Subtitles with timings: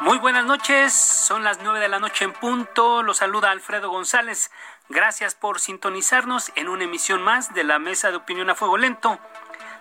[0.00, 3.02] Muy buenas noches, son las nueve de la noche en punto.
[3.02, 4.50] Los saluda Alfredo González.
[4.88, 9.18] Gracias por sintonizarnos en una emisión más de la Mesa de Opinión a Fuego Lento.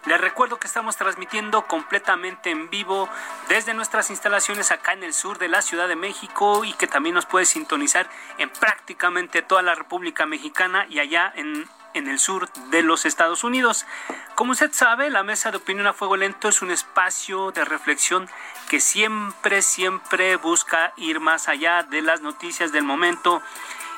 [0.08, 3.08] Les recuerdo que estamos transmitiendo completamente en vivo
[3.48, 7.16] desde nuestras instalaciones acá en el sur de la Ciudad de México y que también
[7.16, 12.52] nos puede sintonizar en prácticamente toda la República Mexicana y allá en en el sur
[12.70, 13.86] de los Estados Unidos.
[14.36, 18.30] Como usted sabe, la Mesa de Opinión a Fuego Lento es un espacio de reflexión
[18.70, 23.42] que siempre, siempre busca ir más allá de las noticias del momento.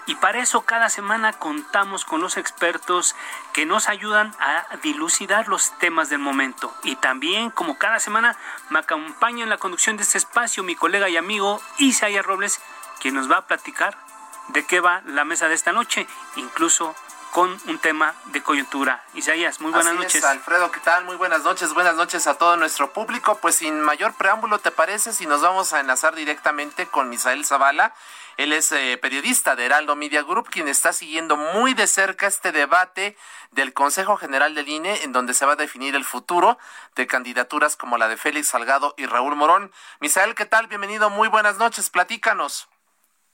[0.07, 3.15] Y para eso cada semana contamos con los expertos
[3.53, 6.73] que nos ayudan a dilucidar los temas del momento.
[6.83, 8.35] Y también, como cada semana,
[8.69, 12.59] me acompaña en la conducción de este espacio mi colega y amigo Isaías Robles,
[12.99, 13.95] quien nos va a platicar
[14.49, 16.95] de qué va la mesa de esta noche, incluso
[17.31, 19.03] con un tema de coyuntura.
[19.13, 20.15] Isaías, muy buenas Así noches.
[20.15, 21.05] Es, Alfredo, ¿qué tal?
[21.05, 23.37] Muy buenas noches, buenas noches a todo nuestro público.
[23.41, 27.93] Pues sin mayor preámbulo, ¿te parece si nos vamos a enlazar directamente con Misael Zavala?
[28.35, 32.51] Él es eh, periodista de Heraldo Media Group, quien está siguiendo muy de cerca este
[32.51, 33.15] debate
[33.51, 36.57] del Consejo General del INE, en donde se va a definir el futuro
[36.95, 39.71] de candidaturas como la de Félix Salgado y Raúl Morón.
[39.99, 40.67] Misael, ¿qué tal?
[40.67, 42.67] Bienvenido, muy buenas noches, platícanos.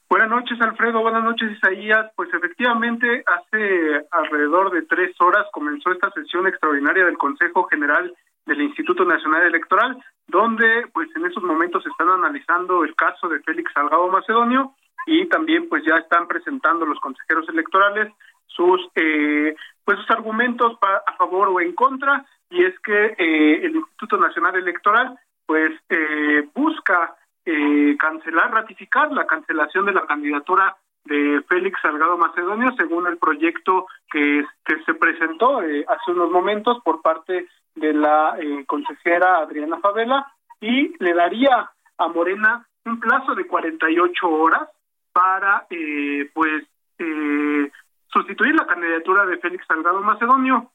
[0.10, 1.02] Buenas noches, Alfredo.
[1.02, 2.12] Buenas noches, Isaías.
[2.16, 8.14] Pues efectivamente, hace alrededor de tres horas comenzó esta sesión extraordinaria del Consejo General
[8.46, 9.98] del Instituto Nacional Electoral,
[10.28, 14.74] donde pues en esos momentos están analizando el caso de Félix Salgado Macedonio
[15.06, 18.12] y también pues ya están presentando los consejeros electorales
[18.48, 23.76] sus eh, pues sus argumentos a favor o en contra y es que eh, el
[23.76, 27.16] Instituto Nacional Electoral pues eh, busca
[27.48, 30.76] eh, cancelar, ratificar la cancelación de la candidatura
[31.06, 34.44] de Félix Salgado Macedonio según el proyecto que,
[34.86, 40.28] se presentó eh, hace unos momentos por parte de la eh, consejera Adriana Favela
[40.60, 44.70] y le daría a Morena un plazo de 48 horas
[45.14, 46.64] para eh, pues
[47.00, 47.72] eh,
[48.12, 50.72] sustituir la candidatura de Félix Salgado Macedonio.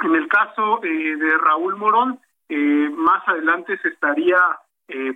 [0.00, 4.38] En el caso eh, de Raúl Morón, eh, más adelante se estaría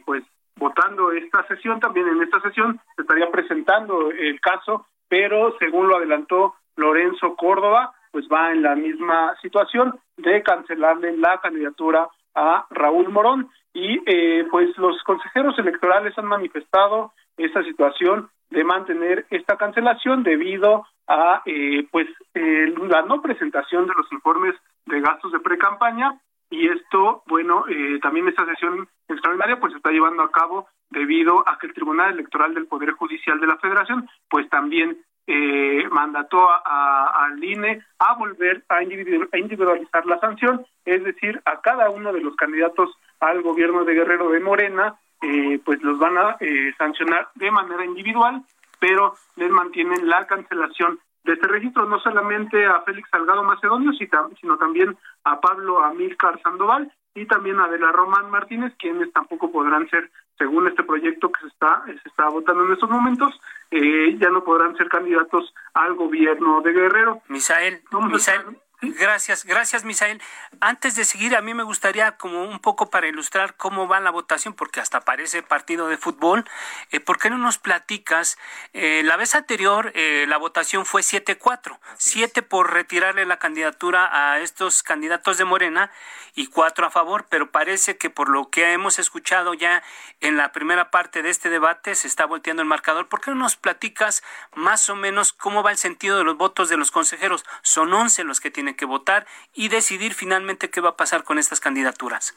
[0.07, 0.25] pues
[0.59, 5.97] votando esta sesión, también en esta sesión se estaría presentando el caso, pero según lo
[5.97, 13.09] adelantó Lorenzo Córdoba, pues va en la misma situación de cancelarle la candidatura a Raúl
[13.09, 13.49] Morón.
[13.73, 20.87] Y eh, pues los consejeros electorales han manifestado esta situación de mantener esta cancelación debido
[21.07, 24.55] a eh, pues eh, la no presentación de los informes
[24.87, 26.19] de gastos de precampaña
[26.51, 31.47] y esto, bueno, eh, también esta sesión extraordinaria pues se está llevando a cabo debido
[31.47, 34.99] a que el Tribunal Electoral del Poder Judicial de la Federación pues también
[35.31, 41.61] eh, mandató al INE a volver a, individu a individualizar la sanción, es decir, a
[41.61, 46.17] cada uno de los candidatos al gobierno de Guerrero de Morena, eh, pues los van
[46.17, 48.43] a eh, sancionar de manera individual,
[48.81, 50.99] pero les mantienen la cancelación
[51.29, 56.91] de este registro, no solamente a Félix Salgado Macedonio, sino también a Pablo Amílcar Sandoval
[57.15, 61.49] y también a Adela Román Martínez, quienes tampoco podrán ser, según este proyecto que se
[61.49, 63.39] está, se está votando en estos momentos,
[63.71, 67.21] eh, ya no podrán ser candidatos al gobierno de Guerrero.
[67.29, 70.23] Misael, Misael, Gracias, gracias Misael.
[70.61, 74.13] Antes de seguir, a mí me gustaría como un poco para ilustrar cómo va la
[74.13, 76.45] votación, porque hasta parece partido de fútbol,
[76.93, 78.39] eh, ¿por qué no nos platicas?
[78.75, 84.39] Eh, la vez anterior eh, la votación fue 7-4, 7 por retirarle la candidatura a
[84.39, 85.91] estos candidatos de Morena
[86.37, 89.83] y 4 a favor, pero parece que por lo que hemos escuchado ya
[90.21, 93.09] en la primera parte de este debate se está volteando el marcador.
[93.09, 94.23] ¿Por qué no nos platicas
[94.55, 97.45] más o menos cómo va el sentido de los votos de los consejeros?
[97.63, 101.39] Son 11 los que tienen que votar y decidir finalmente qué va a pasar con
[101.39, 102.35] estas candidaturas.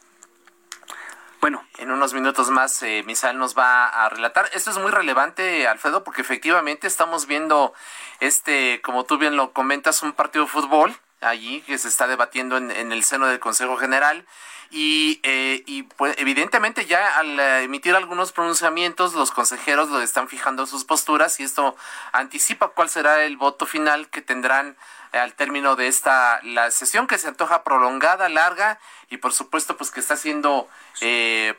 [1.41, 1.65] Bueno.
[1.79, 4.47] En unos minutos más, eh, Misael nos va a relatar.
[4.53, 7.73] Esto es muy relevante, Alfredo, porque efectivamente estamos viendo
[8.19, 12.57] este, como tú bien lo comentas, un partido de fútbol allí que se está debatiendo
[12.57, 14.25] en, el seno del Consejo General
[14.69, 20.65] y, eh, pues evidentemente ya al eh, emitir algunos pronunciamientos los consejeros lo están fijando
[20.65, 21.75] sus posturas y esto
[22.11, 24.77] anticipa cuál será el voto final que tendrán
[25.11, 28.79] al término de esta la sesión que se antoja prolongada larga
[29.09, 30.69] y por supuesto pues que está siendo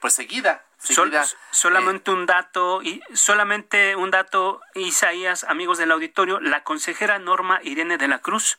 [0.00, 0.64] pues seguida
[1.50, 7.98] solamente un dato y solamente un dato Isaías amigos del auditorio la consejera Norma Irene
[7.98, 8.58] de la Cruz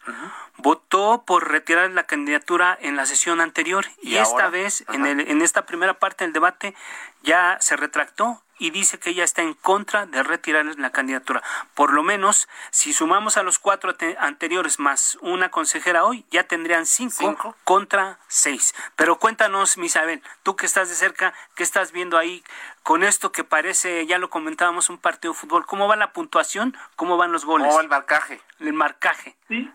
[0.64, 5.42] votó por retirar la candidatura en la sesión anterior y, esta vez en, el, en
[5.42, 6.74] esta primera parte del debate
[7.22, 11.44] ya se retractó y dice que ella está en contra de retirar la candidatura.
[11.74, 16.86] Por lo menos, si sumamos a los cuatro anteriores más una consejera hoy, ya tendrían
[16.86, 18.74] cinco, contra seis.
[18.96, 22.42] Pero cuéntanos, Misabel, tú que estás de cerca, ¿qué estás viendo ahí
[22.84, 25.66] con esto que parece, ya lo comentábamos, un partido de fútbol?
[25.66, 26.78] ¿Cómo va la puntuación?
[26.96, 27.68] ¿Cómo van los goles?
[27.68, 28.40] ¿Cómo el marcaje?
[28.60, 29.36] El marcaje.
[29.50, 29.70] Sí.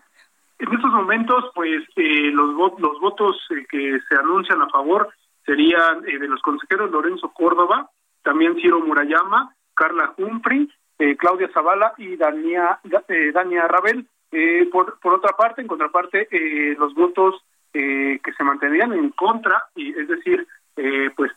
[0.59, 5.09] En estos momentos, pues eh, los, los votos eh, que se anuncian a favor
[5.49, 7.89] serían eh, de los consejeros Lorenzo Córdoba,
[8.21, 10.69] también Ciro Murayama, Carla Humphrey,
[10.99, 14.07] eh, Claudia Zavala y Dania, eh, Dania Rabel.
[14.71, 16.27] Por, por otra parte, en contraparte,
[16.77, 20.45] los votos que se mantendrían en contra, y es decir,
[21.15, 21.31] pues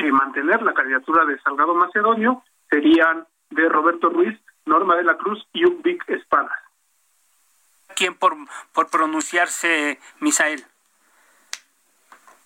[0.00, 4.34] mantener la candidatura de Salgado Macedonio, serían de Roberto Ruiz,
[4.64, 6.56] Norma de la Cruz y Vic Espadas.
[7.96, 8.34] ¿Quién por,
[8.72, 10.62] por pronunciarse, Misael?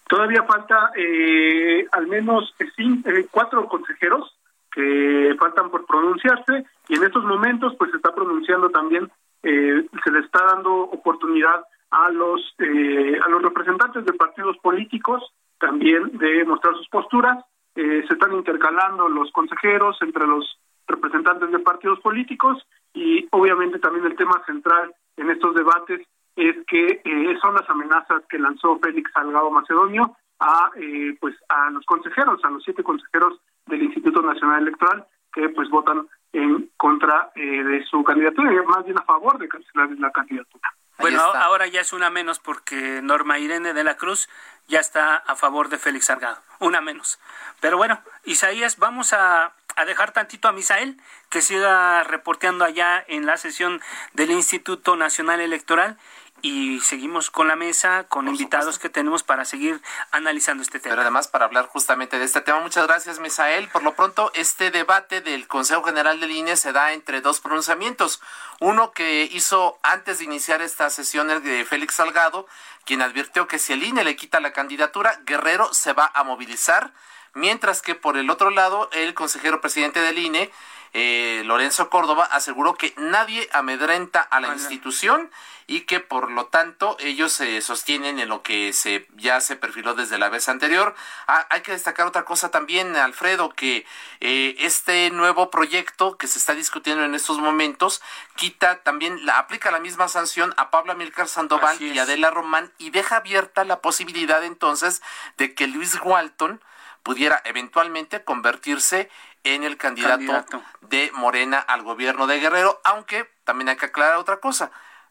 [0.08, 4.36] Todavía falta eh, al menos cinco, eh, cuatro consejeros
[4.72, 9.10] que faltan por pronunciarse y en estos momentos pues se está pronunciando también,
[9.42, 15.22] eh, se le está dando oportunidad a los a los representantes de partidos políticos
[15.58, 17.44] también de mostrar sus posturas.
[17.74, 22.64] se están intercalando los consejeros entre los representantes de partidos políticos
[22.94, 26.00] y obviamente también el tema central en estos debates
[26.36, 31.70] es que eh, son las amenazas que lanzó Félix Salgado Macedonio a eh, pues a
[31.70, 37.30] los consejeros, a los siete consejeros del Instituto Nacional Electoral que pues votan en contra
[37.34, 40.68] eh, de su candidatura, y más bien a favor de cancelar la candidatura.
[41.00, 44.28] Bueno, ahora ya es una menos porque Norma Irene de la Cruz
[44.68, 47.18] ya está a favor de Félix Salgado, una menos.
[47.60, 53.26] Pero bueno, Isaías, vamos a, a dejar tantito a Misael que siga reporteando allá en
[53.26, 53.80] la sesión
[54.12, 55.98] del Instituto Nacional Electoral
[56.42, 60.92] y seguimos con la mesa, con invitados que tenemos para seguir analizando este tema.
[60.92, 63.68] Pero además para hablar justamente de este tema, muchas gracias Misael.
[63.68, 68.20] Por lo pronto, este debate del Consejo General de INE se da entre dos pronunciamientos.
[68.60, 72.46] Uno que hizo antes de iniciar esta sesión de Félix Salgado,
[72.84, 76.92] quien advirtió que si el INE le quita la candidatura, Guerrero se va a movilizar,
[77.34, 80.50] mientras que por el otro lado, el consejero presidente del INE
[80.92, 85.30] eh, Lorenzo Córdoba aseguró que nadie amedrenta a la institución
[85.70, 89.94] y que por lo tanto ellos se sostienen en lo que se ya se perfiló
[89.94, 90.96] desde la vez anterior.
[91.28, 93.86] Ah, hay que destacar otra cosa también, Alfredo, que
[94.18, 98.02] eh, este nuevo proyecto que se está discutiendo en estos momentos
[98.34, 102.90] quita también la aplica la misma sanción a Pablo Milcar Sandoval y Adela Román y
[102.90, 105.02] deja abierta la posibilidad entonces
[105.36, 106.60] de que Luis Walton
[107.02, 109.08] pudiera eventualmente convertirse
[109.44, 110.44] en el candidato,
[110.82, 114.70] de Morena al gobierno de Guerrero, aunque también hay que aclarar otra cosa.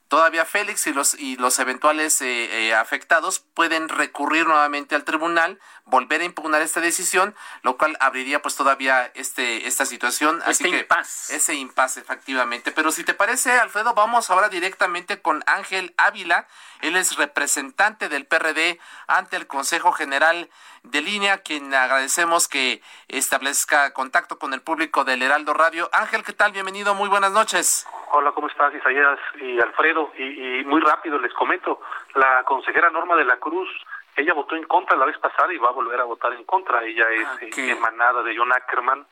[0.10, 5.60] Todavía Félix y los, y los eventuales eh, eh, afectados pueden recurrir nuevamente al tribunal,
[5.86, 10.42] volver a impugnar esta decisión, lo cual abriría pues todavía este, esta situación.
[10.48, 11.36] Este Así impasse.
[11.36, 12.72] ese impasse, efectivamente.
[12.72, 16.48] Pero si te parece, Alfredo, vamos ahora directamente con Ángel Ávila.
[16.82, 20.50] Él es representante del PRD ante el Consejo General
[20.84, 25.90] de Línea, quien agradecemos que establezca contacto con el público del Heraldo Radio.
[25.94, 26.52] Ángel, ¿qué tal?
[26.52, 27.88] Bienvenido, muy buenas noches.
[28.12, 30.12] Hola, ¿cómo estás, Isaías y Alfredo?
[30.18, 31.82] Y, muy rápido les comento,
[32.16, 33.70] la consejera Norma de la Cruz,
[34.16, 36.84] ella votó en contra la vez pasada y va a volver a votar en contra.
[36.84, 39.06] Ella es ah, eh, emanada de John Ackerman,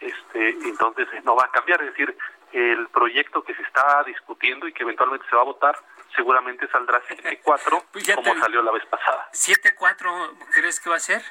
[0.00, 1.82] este, entonces no va a cambiar.
[1.82, 2.16] Es decir,
[2.52, 5.76] el proyecto que se está discutiendo y que eventualmente se va a votar
[6.16, 9.28] seguramente saldrá 7-4 pues como salió la vez pasada.
[9.32, 11.22] ¿7-4 crees que va a ser?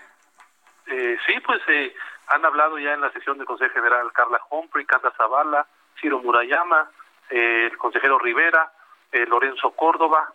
[0.87, 1.93] Eh, sí, pues eh,
[2.27, 5.67] han hablado ya en la sesión del Consejo General Carla Humphrey, Canda Zavala,
[5.99, 6.89] Ciro Murayama,
[7.29, 8.71] eh, el consejero Rivera,
[9.11, 10.31] eh, Lorenzo Córdoba,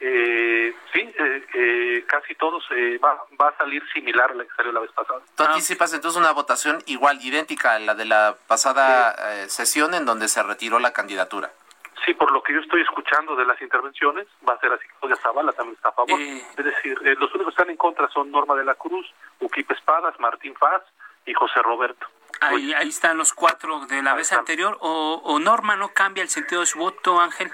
[0.00, 1.14] eh, sí,
[2.08, 2.64] casi todos
[3.04, 5.20] va, va a salir similar a la que salió la vez pasada.
[5.36, 10.26] ¿Tú anticipas entonces una votación igual, idéntica a la de la pasada sesión en donde
[10.26, 11.52] se retiró la candidatura?
[12.04, 14.84] Sí, por lo que yo estoy escuchando de las intervenciones, va a ser así.
[14.98, 16.20] Claudia Zavala también está a favor.
[16.20, 16.42] Eh.
[16.56, 19.06] Es decir, eh, los únicos que están en contra son Norma de la Cruz,
[19.40, 20.82] Uquip Espadas, Martín Faz
[21.26, 22.06] y José Roberto.
[22.40, 24.76] Ahí, ahí están los cuatro de la vez anterior.
[24.80, 27.52] O, ¿O Norma no cambia el sentido de su voto, Ángel?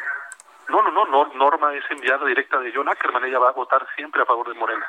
[0.69, 4.23] No, no, no, Norma es enviada directa de John Ackerman, ella va a votar siempre
[4.23, 4.87] a favor de Morena.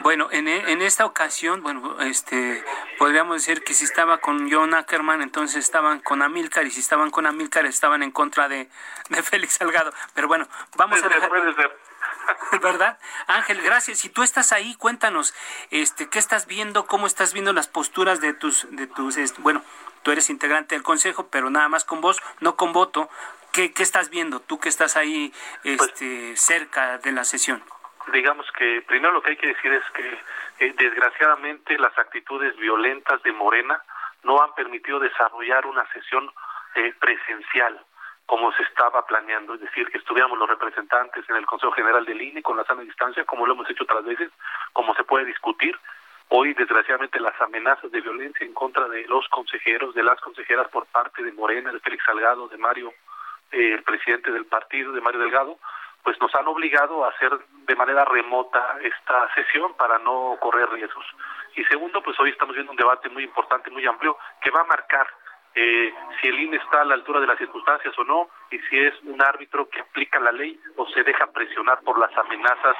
[0.00, 2.64] Bueno, en, e, en esta ocasión, bueno, este,
[2.98, 7.10] podríamos decir que si estaba con John Ackerman, entonces estaban con Amilcar, y si estaban
[7.10, 8.68] con Amilcar, estaban en contra de,
[9.08, 9.92] de Félix Salgado.
[10.14, 11.30] Pero bueno, vamos a dejar...
[12.62, 12.98] ¿Verdad?
[13.26, 13.98] Ángel, gracias.
[13.98, 15.34] Si tú estás ahí, cuéntanos,
[15.70, 16.86] este, ¿qué estás viendo?
[16.86, 19.62] ¿Cómo estás viendo las posturas de tus, de tus, bueno,
[20.02, 23.08] tú eres integrante del consejo, pero nada más con voz, no con voto.
[23.52, 27.62] ¿Qué, qué estás viendo tú que estás ahí pues este, cerca de la sesión?
[28.12, 30.18] Digamos que primero lo que hay que decir es que
[30.60, 33.82] eh, desgraciadamente las actitudes violentas de Morena
[34.22, 36.30] no han permitido desarrollar una sesión
[36.74, 37.80] eh, presencial
[38.26, 42.20] como se estaba planeando, es decir, que estuviéramos los representantes en el Consejo General del
[42.20, 44.30] INE con la sana distancia, como lo hemos hecho otras veces,
[44.74, 45.74] como se puede discutir.
[46.28, 50.84] Hoy, desgraciadamente, las amenazas de violencia en contra de los consejeros, de las consejeras por
[50.88, 52.92] parte de Morena, de Félix Salgado, de Mario,
[53.50, 55.58] eh, el presidente del partido, de Mario Delgado,
[56.08, 61.04] pues nos han obligado a hacer de manera remota esta sesión para no correr riesgos.
[61.54, 64.64] Y segundo, pues hoy estamos viendo un debate muy importante, muy amplio, que va a
[64.64, 65.06] marcar
[65.54, 68.78] eh, si el INE está a la altura de las circunstancias o no, y si
[68.78, 72.76] es un árbitro que aplica la ley o se deja presionar por las amenazas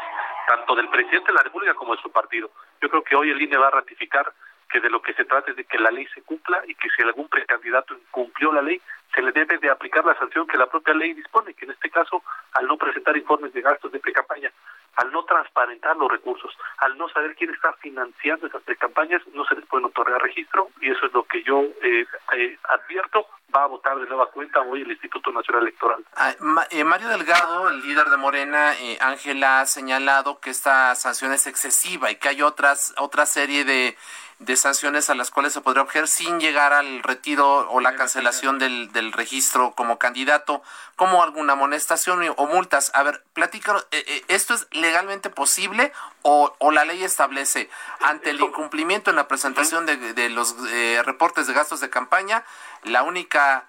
[0.46, 2.50] tanto del presidente de la República como de su partido.
[2.80, 4.32] Yo creo que hoy el INE va a ratificar
[4.68, 6.88] que de lo que se trata es de que la ley se cumpla y que
[6.90, 8.80] si algún precandidato incumplió la ley,
[9.14, 11.90] se le debe de aplicar la sanción que la propia ley dispone, que en este
[11.90, 12.22] caso,
[12.52, 14.52] al no presentar informes de gastos de precampaña,
[14.96, 19.54] al no transparentar los recursos, al no saber quién está financiando esas precampañas, no se
[19.54, 23.26] les puede otorgar registro y eso es lo que yo eh, eh, advierto.
[23.54, 26.04] Va a votar de nueva cuenta hoy el Instituto Nacional Electoral.
[26.16, 26.34] Ah,
[26.70, 32.10] eh, Mario Delgado, el líder de Morena, Ángela, ha señalado que esta sanción es excesiva
[32.10, 33.96] y que hay otras otra serie de
[34.38, 38.58] de sanciones a las cuales se podría objetar sin llegar al retiro o la cancelación
[38.58, 40.62] del, del registro como candidato,
[40.94, 42.92] como alguna amonestación o multas.
[42.94, 45.92] A ver, platícanos, eh, eh, ¿esto es legalmente posible
[46.22, 47.68] o, o, la ley establece
[48.00, 52.44] ante el incumplimiento en la presentación de, de los eh, reportes de gastos de campaña,
[52.84, 53.66] la única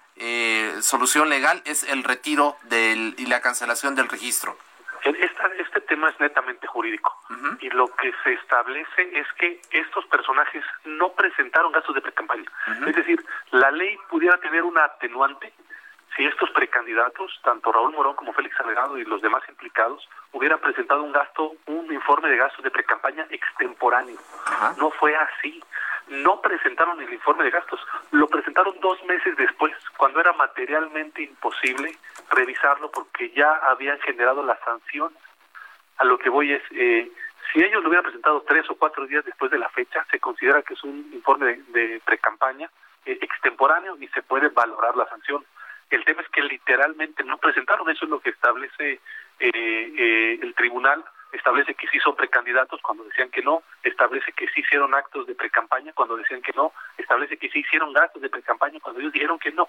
[0.82, 4.54] solución legal es el retiro del, y la cancelación del registro?
[5.70, 7.16] este tema es netamente jurídico
[7.60, 12.50] y lo que se establece es que estos personajes no presentaron gastos de precampaña.
[12.86, 15.52] Es decir, la ley pudiera tener una atenuante
[16.16, 21.02] si estos precandidatos, tanto Raúl Morón como Félix Salgado y los demás implicados, hubieran presentado
[21.02, 24.16] un gasto, un informe de gastos de precampaña extemporáneo.
[24.78, 25.62] No fue así
[26.10, 31.96] no presentaron el informe de gastos, lo presentaron dos meses después, cuando era materialmente imposible
[32.30, 35.14] revisarlo porque ya habían generado la sanción.
[35.98, 37.10] A lo que voy es, eh,
[37.52, 40.62] si ellos lo hubieran presentado tres o cuatro días después de la fecha, se considera
[40.62, 42.68] que es un informe de, pre-campaña
[43.06, 45.44] eh, extemporáneo y se puede valorar la sanción.
[45.90, 49.00] El tema es que literalmente no presentaron, eso es lo que establece
[49.40, 54.60] eh, el tribunal establece que sí son precandidatos cuando decían que no, establece que sí
[54.60, 58.80] hicieron actos de precampaña cuando decían que no, establece que sí hicieron gastos de precampaña
[58.80, 59.68] cuando ellos dijeron que no.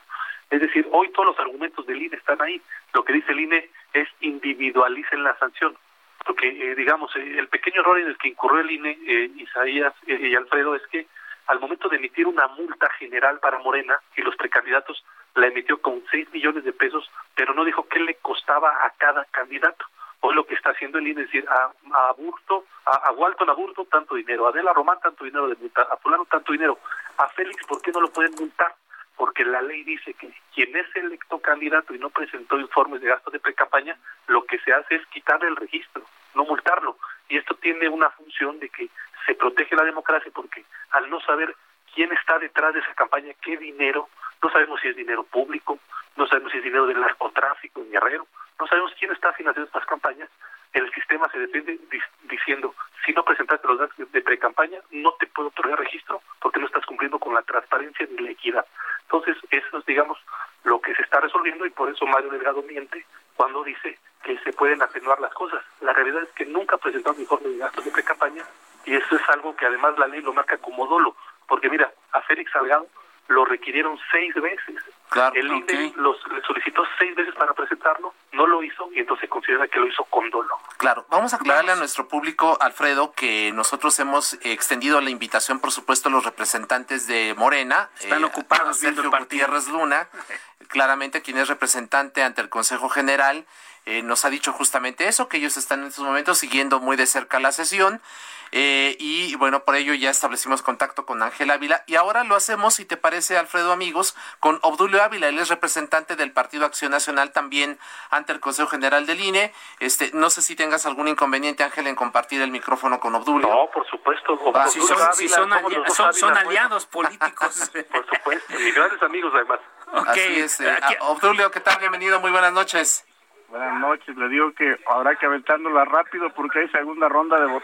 [0.49, 2.61] Es decir, hoy todos los argumentos del INE están ahí.
[2.93, 5.77] Lo que dice el INE es individualicen la sanción.
[6.25, 9.93] Porque, eh, digamos, eh, el pequeño error en el que incurrió el INE, eh, Isaías
[10.05, 11.07] y Alfredo, es que
[11.47, 15.03] al momento de emitir una multa general para Morena y los precandidatos
[15.35, 19.25] la emitió con 6 millones de pesos, pero no dijo qué le costaba a cada
[19.25, 19.85] candidato.
[20.21, 23.49] Hoy lo que está haciendo el INE es decir, a, a Burto, a, a, Walton
[23.49, 26.77] Aburto tanto dinero, a Adela Román tanto dinero de multa, a fulano tanto dinero,
[27.17, 28.75] a Félix, ¿por qué no lo pueden multar?
[29.15, 33.33] Porque la ley dice que quien es electo candidato y no presentó informes de gastos
[33.33, 33.97] de pre-campaña,
[34.27, 36.03] lo que se hace es quitarle el registro,
[36.35, 36.97] no multarlo.
[37.27, 38.89] Y esto tiene una función de que
[39.25, 41.55] se protege la democracia porque al no saber
[41.93, 44.09] quién está detrás de esa campaña, qué dinero,
[44.41, 45.79] no sabemos si es dinero público,
[46.15, 48.27] no sabemos si es dinero del narcotráfico en Guerrero,
[48.59, 50.29] no sabemos quién está financiando estas campañas.
[50.73, 51.79] El sistema se defiende
[52.23, 52.73] diciendo,
[53.05, 56.85] si no presentaste los datos de pre-campaña, no te puedo otorgar registro porque no estás
[56.85, 58.65] cumpliendo con la transparencia ni la equidad.
[59.03, 60.17] Entonces, eso es, digamos,
[60.63, 63.05] lo que se está resolviendo y por eso Mario Delgado miente
[63.35, 65.63] cuando dice que se pueden atenuar las cosas.
[65.81, 68.45] La realidad es que nunca presentado un informe de gastos de pre-campaña
[68.85, 71.15] y eso es algo que además la ley lo marca como dolo.
[71.47, 72.87] Porque mira, a Félix Salgado
[73.31, 74.75] lo requirieron seis veces.
[75.09, 79.29] Claro, el INE los, le solicitó seis veces para presentarlo, no lo hizo y entonces
[79.29, 80.57] considera que lo hizo con dolo.
[80.77, 85.71] Claro, vamos a aclararle a nuestro público, Alfredo, que nosotros hemos extendido la invitación, por
[85.71, 87.89] supuesto, a los representantes de Morena.
[87.99, 90.07] Están eh, ocupados viendo Sergio Gutiérrez Luna,
[90.69, 93.45] claramente quien es representante ante el Consejo General,
[93.85, 97.07] eh, nos ha dicho justamente eso, que ellos están en estos momentos siguiendo muy de
[97.07, 98.01] cerca la sesión.
[98.51, 102.73] Eh, y bueno, por ello ya establecimos contacto con Ángel Ávila y ahora lo hacemos,
[102.75, 105.29] si te parece, Alfredo, amigos, con Obdulio Ávila.
[105.29, 107.79] Él es representante del Partido Acción Nacional también
[108.09, 109.53] ante el Consejo General del INE.
[109.79, 113.47] Este, no sé si tengas algún inconveniente, Ángel, en compartir el micrófono con Obdulio.
[113.47, 114.37] No, por supuesto.
[114.53, 117.71] Ah, si son, aliados políticos.
[117.91, 119.59] por supuesto, y grandes amigos además.
[120.07, 120.59] Así es.
[120.61, 121.79] Eh, ah, Obdulio, ¿qué tal?
[121.79, 123.05] Bienvenido, muy buenas noches.
[123.51, 127.59] Buenas noches, le digo que habrá que aventándola rápido porque hay segunda ronda de,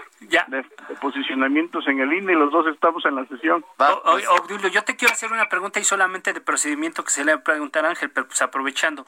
[0.47, 0.65] de,
[0.99, 3.63] posicionamientos en el INE y los dos estamos en la sesión.
[3.77, 7.39] Obdulio, yo te quiero hacer una pregunta y solamente de procedimiento que se le va
[7.39, 9.05] a preguntar a Ángel, pero pues aprovechando.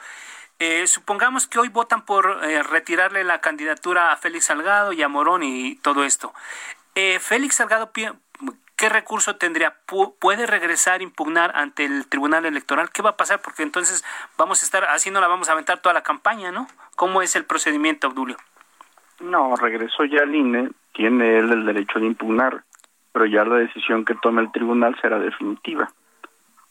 [0.57, 5.09] Eh, supongamos que hoy votan por eh, retirarle la candidatura a Félix Salgado y a
[5.09, 6.33] Morón y todo esto.
[6.95, 7.91] Eh, Félix Salgado
[8.79, 9.75] ¿qué recurso tendría?
[10.19, 12.89] ¿Puede regresar, impugnar ante el Tribunal Electoral?
[12.91, 13.41] ¿Qué va a pasar?
[13.41, 14.05] Porque entonces
[14.37, 16.65] vamos a estar, así no la vamos a aventar toda la campaña, ¿no?
[16.95, 18.37] ¿Cómo es el procedimiento, Abdulio?
[19.19, 22.63] No, regresó ya al INE, tiene él el derecho de impugnar,
[23.11, 25.91] pero ya la decisión que tome el tribunal será definitiva.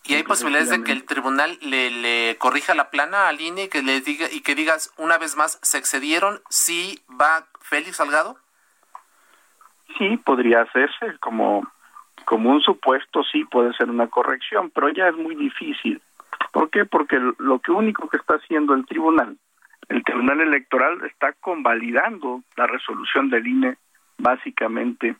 [0.04, 3.68] ¿Y hay posibilidades de que el tribunal le, le corrija la plana al INE y
[3.68, 8.38] que le diga y que digas una vez más se excedieron si va Félix Salgado?
[9.98, 11.70] Sí, podría hacerse como
[12.28, 16.02] como un supuesto sí puede ser una corrección, pero ya es muy difícil.
[16.52, 16.84] ¿Por qué?
[16.84, 19.38] Porque lo que único que está haciendo el tribunal,
[19.88, 23.78] el tribunal electoral está convalidando la resolución del INE,
[24.18, 25.16] básicamente.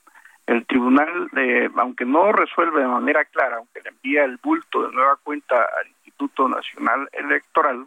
[0.46, 4.94] El tribunal, eh, aunque no resuelve de manera clara, aunque le envía el bulto de
[4.94, 7.86] nueva cuenta al Instituto Nacional Electoral,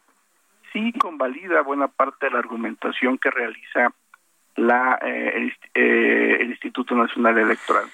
[0.73, 3.93] sí convalida buena parte de la argumentación que realiza
[4.55, 7.85] la, eh, eh, el Instituto Nacional Electoral.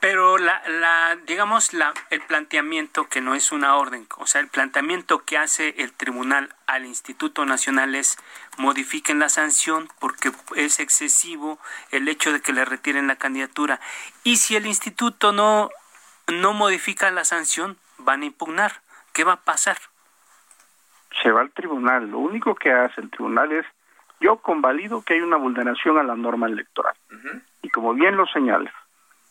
[0.00, 4.48] Pero la, la, digamos, la, el planteamiento que no es una orden, o sea, el
[4.48, 8.16] planteamiento que hace el tribunal al Instituto Nacional es
[8.56, 11.58] modifiquen la sanción porque es excesivo
[11.90, 13.78] el hecho de que le retiren la candidatura.
[14.24, 15.70] Y si el instituto no,
[16.28, 18.80] no modifica la sanción, van a impugnar.
[19.12, 19.76] ¿Qué va a pasar?
[21.22, 22.10] Se va al tribunal.
[22.10, 23.66] Lo único que hace el tribunal es,
[24.20, 26.94] yo convalido que hay una vulneración a la norma electoral.
[27.62, 28.72] Y como bien lo señala,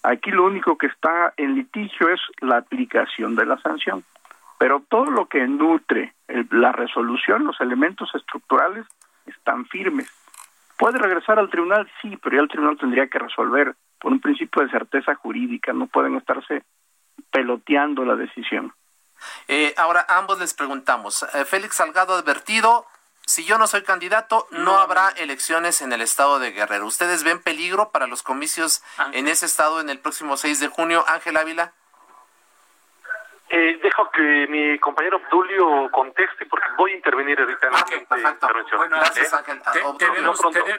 [0.04, 4.04] Aquí lo único que está en litigio es la aplicación de la sanción,
[4.58, 6.14] pero todo lo que nutre
[6.52, 8.86] la resolución, los elementos estructurales,
[9.26, 10.10] están firmes.
[10.78, 11.90] ¿Puede regresar al tribunal?
[12.02, 15.88] Sí, pero ya el tribunal tendría que resolver por un principio de certeza jurídica, no
[15.88, 16.64] pueden estarse
[17.32, 18.74] peloteando la decisión.
[19.48, 22.86] Eh, ahora, ambos les preguntamos, eh, Félix Salgado advertido,
[23.30, 26.88] si yo no soy candidato, no, habrá elecciones en el estado de Guerrero.
[26.88, 31.06] ¿Ustedes ven peligro para los comicios en ese estado en el próximo 6 de junio?
[31.08, 31.72] Ángel Ávila.
[33.50, 37.74] Eh, dejo que mi compañero Tulio conteste porque voy a intervenir ahorita en
[38.24, 38.78] la intervención.
[38.78, 39.36] Bueno, gracias, ¿Eh?
[39.36, 39.62] Ángel.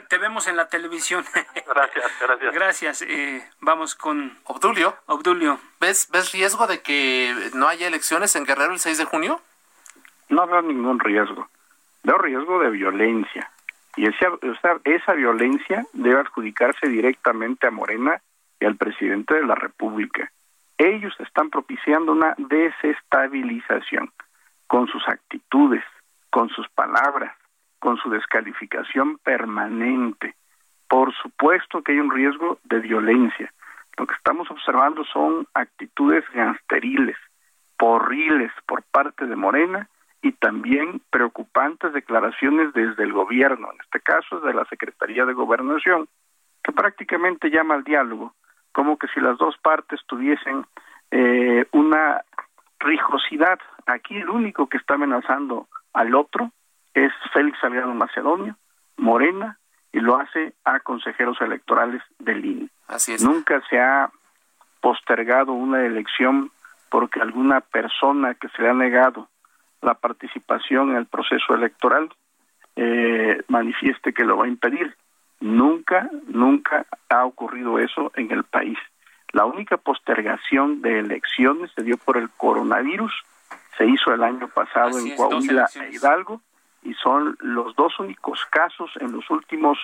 [0.09, 1.23] Te, vemos, en la televisión.
[1.65, 2.53] gracias, gracias.
[2.53, 3.01] Gracias.
[3.03, 4.97] Eh, vamos con Obdulio.
[5.05, 5.57] Obdulio.
[5.79, 9.41] ¿Ves, ¿Ves riesgo de que no haya elecciones en Guerrero el 6 de junio?
[10.27, 11.49] No veo ningún riesgo
[12.03, 13.49] veo riesgo de violencia.
[13.95, 14.27] Y esa,
[14.85, 18.21] esa violencia debe adjudicarse directamente a Morena
[18.59, 20.31] y al presidente de la República.
[20.77, 24.11] Ellos están propiciando una desestabilización
[24.67, 25.83] con sus actitudes,
[26.29, 27.35] con sus palabras,
[27.79, 30.35] con su descalificación permanente.
[30.87, 33.53] Por supuesto que hay un riesgo de violencia.
[33.97, 37.17] Lo que estamos observando son actitudes gangsteriles,
[37.77, 39.89] porriles por parte de Morena
[40.21, 46.07] y también preocupantes declaraciones desde el gobierno, en este caso de la Secretaría de Gobernación,
[46.63, 48.35] que prácticamente llama al diálogo,
[48.71, 50.65] como que si las dos partes tuviesen
[51.09, 52.23] eh, una
[52.79, 53.59] rijosidad.
[53.85, 56.51] Aquí el único que está amenazando al otro
[56.93, 58.55] es Félix Salgado Macedonio,
[58.97, 59.57] Morena,
[59.91, 62.69] y lo hace a consejeros electorales del INE.
[62.87, 63.23] Así es.
[63.23, 64.09] Nunca se ha
[64.79, 66.51] postergado una elección
[66.89, 69.27] porque alguna persona que se le ha negado
[69.81, 72.09] la participación en el proceso electoral
[72.75, 74.95] eh, manifieste que lo va a impedir.
[75.39, 78.77] Nunca, nunca ha ocurrido eso en el país.
[79.33, 83.13] La única postergación de elecciones se dio por el coronavirus,
[83.77, 86.41] se hizo el año pasado en Coahuila e Hidalgo,
[86.83, 89.77] y son los dos únicos casos en los últimos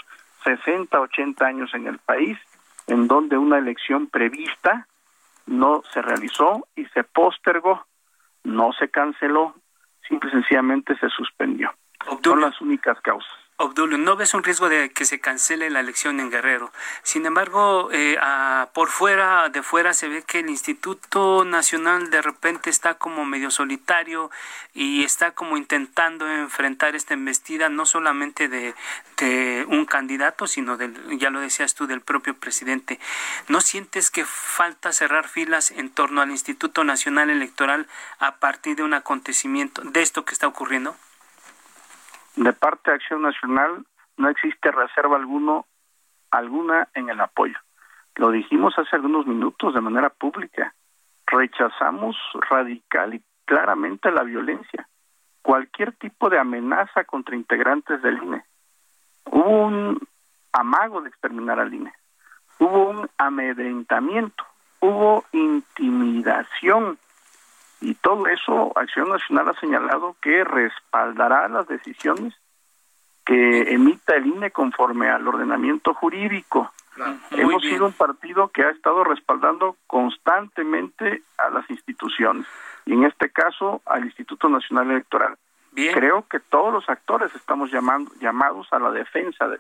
[0.44, 2.38] 60, 80 años en el país
[2.88, 4.88] en donde una elección prevista
[5.46, 7.86] no se realizó y se postergó
[8.48, 9.56] no se canceló,
[10.08, 11.72] simple y sencillamente se suspendió.
[12.24, 13.47] Son las únicas causas.
[13.60, 16.72] Obdulio, ¿no ves un riesgo de que se cancele la elección en Guerrero?
[17.02, 18.16] Sin embargo, eh,
[18.72, 23.50] por fuera, de fuera se ve que el Instituto Nacional de repente está como medio
[23.50, 24.30] solitario
[24.76, 28.76] y está como intentando enfrentar esta embestida no solamente de,
[29.18, 33.00] de un candidato, sino del, ya lo decías tú, del propio presidente.
[33.48, 37.88] ¿No sientes que falta cerrar filas en torno al Instituto Nacional Electoral
[38.20, 40.96] a partir de un acontecimiento, de esto que está ocurriendo?
[42.38, 45.66] De parte de Acción Nacional no existe reserva alguno,
[46.32, 47.58] alguna en el apoyo.
[48.16, 50.74] Lo dijimos hace algunos minutos de manera pública.
[51.26, 52.16] Rechazamos
[52.50, 54.88] radical y claramente la violencia,
[55.42, 58.44] cualquier tipo de amenaza contra integrantes del INE.
[59.26, 60.08] Hubo un
[60.52, 61.94] amago de exterminar al INE,
[62.60, 64.46] hubo un amedrentamiento,
[64.80, 66.98] hubo intimidación
[67.82, 72.34] y todo eso, Acción Nacional ha señalado que respaldará las decisiones
[73.26, 76.72] que emita el INE conforme al ordenamiento jurídico.
[77.32, 82.48] Hemos sido un partido que ha estado respaldando constantemente a las instituciones
[82.86, 85.38] y en este caso al Instituto Nacional Electoral.
[85.76, 89.60] Creo que todos los actores estamos llamando, llamados a la defensa de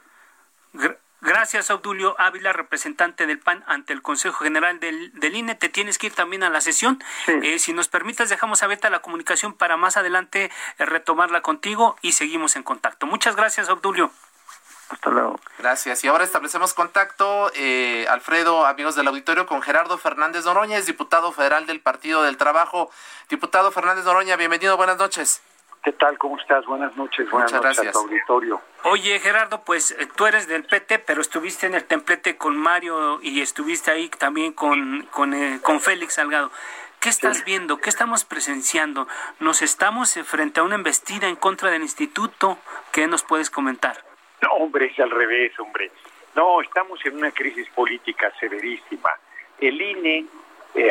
[1.19, 5.55] Gracias, Obdulio Ávila, representante del PAN ante el Consejo General del, INE.
[5.55, 7.03] Te tienes que ir también a la sesión.
[7.27, 12.11] Eh, si nos permitas, dejamos abierta la comunicación para más adelante eh, retomarla contigo y
[12.11, 13.07] seguimos en contacto.
[13.07, 14.11] Muchas gracias, Obdulio.
[14.89, 15.39] Hasta luego.
[15.57, 16.03] Gracias.
[16.03, 21.31] Y ahora establecemos contacto, eh, Alfredo, amigos del auditorio, con Gerardo Fernández Noroña, es diputado
[21.31, 22.91] federal del Partido del Trabajo.
[23.27, 25.41] Diputado Fernández Noroña, bienvenido, buenas noches.
[25.87, 26.17] ¿Qué tal?
[26.17, 26.65] ¿Cómo estás?
[26.65, 27.29] Buenas noches.
[27.29, 27.87] Buenas Muchas noches gracias.
[27.87, 28.61] a tu auditorio.
[28.83, 33.21] Oye, Gerardo, pues eh, tú eres del PT, pero estuviste en el templete con Mario
[33.21, 36.51] y estuviste ahí también con, con, eh, con Félix Salgado.
[36.99, 37.77] ¿Qué estás viendo?
[37.77, 39.07] ¿Qué estamos presenciando?
[39.39, 42.57] ¿Nos estamos eh, frente a una embestida en contra del instituto?
[42.91, 43.95] ¿Qué nos puedes comentar?
[44.41, 45.89] No, hombre, es al revés, hombre.
[46.35, 49.11] No, estamos en una crisis política severísima.
[49.57, 50.25] El INE,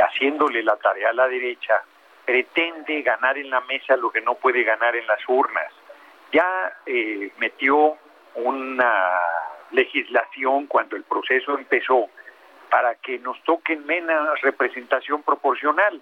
[0.03, 1.83] haciéndole la tarea a la derecha,
[2.27, 5.73] pretende ganar en la mesa lo que no puede ganar en las urnas.
[6.33, 7.97] Ya eh, metió
[8.35, 9.11] una
[9.71, 12.09] legislación cuando el proceso empezó
[12.69, 16.01] para que nos toquen menos representación proporcional.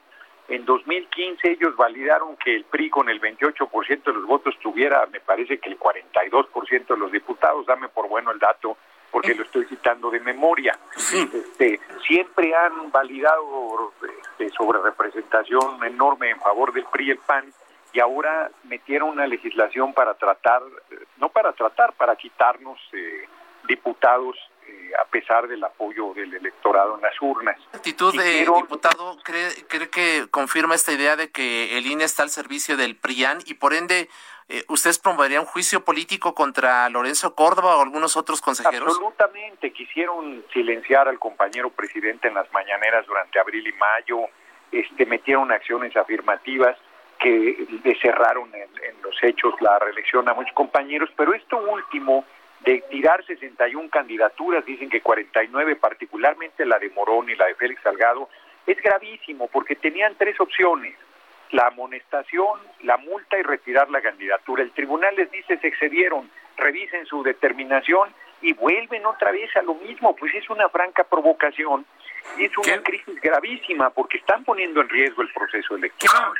[0.49, 5.21] En 2015 ellos validaron que el PRI con el 28% de los votos tuviera, me
[5.21, 8.77] parece que el 42% de los diputados, dame por bueno el dato,
[9.15, 10.77] porque lo estoy citando de memoria.
[10.97, 17.45] Este, siempre han validado este, sobre representación enorme en favor del PRI y el PAN
[17.93, 20.63] y ahora metieron una legislación para tratar,
[21.19, 23.29] no para tratar, para quitarnos eh,
[23.69, 24.54] diputados eh,
[25.01, 27.57] a pesar del apoyo del electorado en las urnas.
[27.71, 32.23] ¿Qué actitud de diputado cree, cree que confirma esta idea de que el INE está
[32.23, 34.09] al servicio del PRIAN y por ende
[34.49, 38.89] eh, ¿ustedes promoverían un juicio político contra Lorenzo Córdoba o algunos otros consejeros?
[38.89, 44.29] Absolutamente, quisieron silenciar al compañero presidente en las mañaneras durante abril y mayo,
[44.71, 46.77] este, metieron acciones afirmativas
[47.19, 52.27] que le cerraron en, en los hechos la reelección a muchos compañeros, pero esto último
[52.65, 57.83] de tirar 61 candidaturas, dicen que 49, particularmente la de Morón y la de Félix
[57.83, 58.29] Salgado,
[58.67, 60.95] es gravísimo porque tenían tres opciones
[61.51, 64.63] la amonestación, la multa y retirar la candidatura.
[64.63, 69.75] El tribunal les dice se excedieron, revisen su determinación y vuelven otra vez a lo
[69.75, 71.87] mismo, pues es una franca provocación
[72.37, 76.33] y es una crisis gravísima porque están poniendo en riesgo el proceso electoral.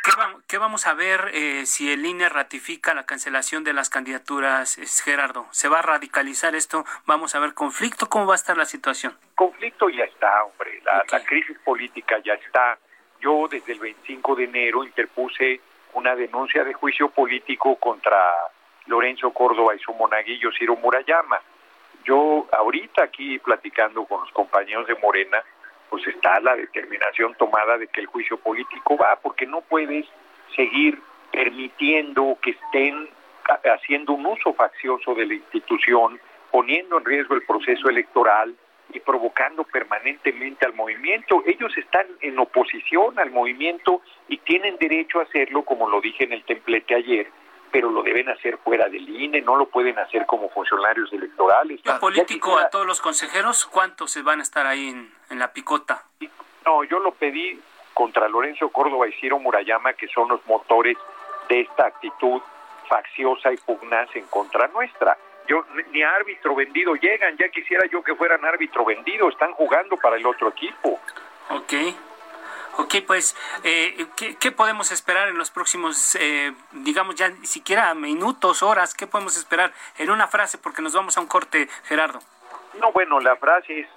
[0.47, 5.47] ¿Qué, vamos a ver eh, si el INE ratifica la cancelación de las candidaturas, Gerardo?
[5.51, 6.85] ¿Se va a radicalizar esto?
[7.07, 8.09] ¿Vamos a ver conflicto?
[8.09, 9.17] ¿Cómo va a estar la situación?
[9.35, 12.79] Conflicto ya está, hombre, la, la crisis política ya está
[13.21, 15.61] yo desde el 25 de enero interpuse
[15.95, 18.19] una denuncia de juicio político contra
[18.87, 21.41] Lorenzo Córdoba y su monaguillo Ciro Murayama.
[22.05, 25.43] Yo ahorita aquí platicando con los compañeros de Morena,
[25.91, 30.07] pues está la determinación tomada de que el juicio político va, porque no puedes
[30.55, 30.99] seguir
[31.33, 33.09] permitiendo que estén
[33.65, 36.21] haciendo un uso faccioso de la institución,
[36.51, 38.55] poniendo en riesgo el proceso electoral,
[38.93, 41.43] y provocando permanentemente al movimiento.
[41.47, 46.33] Ellos están en oposición al movimiento y tienen derecho a hacerlo, como lo dije en
[46.33, 47.27] el templete ayer,
[47.75, 51.81] pero lo deben hacer fuera del INE, no lo pueden hacer como funcionarios electorales.
[51.83, 53.67] ¿Y político a todos los consejeros?
[53.67, 56.05] ¿Cuántos se van a estar ahí en, la picota?
[56.65, 57.61] No, yo lo pedí
[57.93, 60.97] contra Lorenzo Córdoba y Ciro Murayama, que son los motores
[61.49, 62.41] de esta actitud
[62.89, 68.15] facciosa y pugnaz en contra nuestra yo ni árbitro vendido llegan, ya quisiera yo que
[68.15, 71.01] fueran árbitro vendido, están jugando para el otro equipo.
[71.51, 71.73] Ok.
[72.77, 78.63] Ok, pues, eh, ¿qué, podemos esperar en los próximos, eh, digamos, ya ni siquiera minutos,
[78.63, 78.95] horas?
[78.95, 80.59] ¿Qué podemos esperar en una frase?
[80.59, 82.19] Porque nos vamos a un corte, Gerardo.
[82.81, 83.89] No, bueno, la frase es,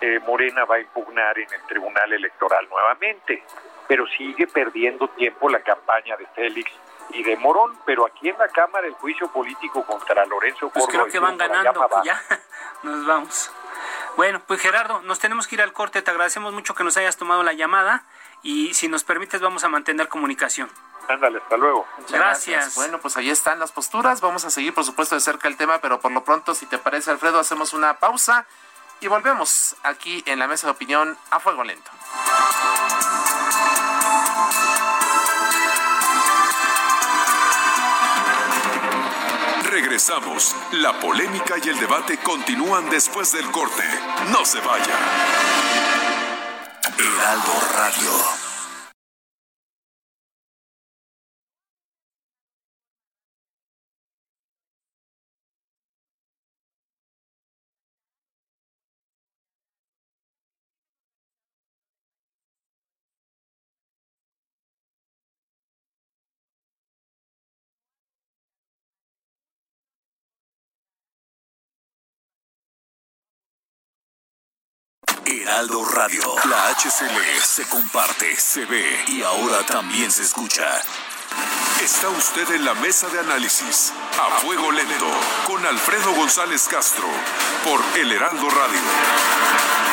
[0.00, 3.44] eh, Morena va a impugnar en el Tribunal Electoral nuevamente,
[3.86, 6.72] pero sigue perdiendo tiempo la campaña de Félix
[7.10, 11.06] y de Morón, pero aquí en la Cámara el juicio político contra Lorenzo Pues creo
[11.06, 12.20] que van ganando, ya
[12.82, 13.52] nos vamos.
[14.16, 16.02] Bueno, pues Gerardo, nos tenemos que ir al corte.
[16.02, 18.04] Te agradecemos mucho que nos hayas tomado la llamada
[18.42, 20.70] y si nos permites vamos a mantener comunicación.
[21.08, 21.86] Ándale, hasta luego.
[22.10, 22.74] Gracias.
[22.74, 24.20] Bueno, pues ahí están las posturas.
[24.20, 26.78] Vamos a seguir, por supuesto, de cerca el tema, pero por lo pronto, si te
[26.78, 28.46] parece, Alfredo, hacemos una pausa
[29.00, 31.90] y volvemos aquí en la mesa de opinión a fuego lento.
[39.72, 40.54] Regresamos.
[40.72, 43.82] La polémica y el debate continúan después del corte.
[44.30, 44.94] No se vaya.
[46.98, 48.41] Heraldo Radio.
[75.42, 76.22] Heraldo Radio.
[76.48, 80.80] La HCL se comparte, se ve y ahora también se escucha.
[81.82, 85.10] Está usted en la mesa de análisis a fuego lento
[85.48, 87.08] con Alfredo González Castro
[87.64, 89.91] por El Heraldo Radio.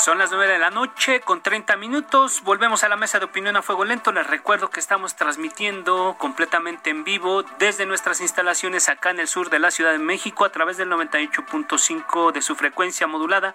[0.00, 2.42] Son las nueve de la noche con 30 minutos.
[2.42, 4.12] Volvemos a la mesa de opinión a fuego lento.
[4.12, 9.50] Les recuerdo que estamos transmitiendo completamente en vivo desde nuestras instalaciones acá en el sur
[9.50, 13.54] de la Ciudad de México a través del 98.5 de su frecuencia modulada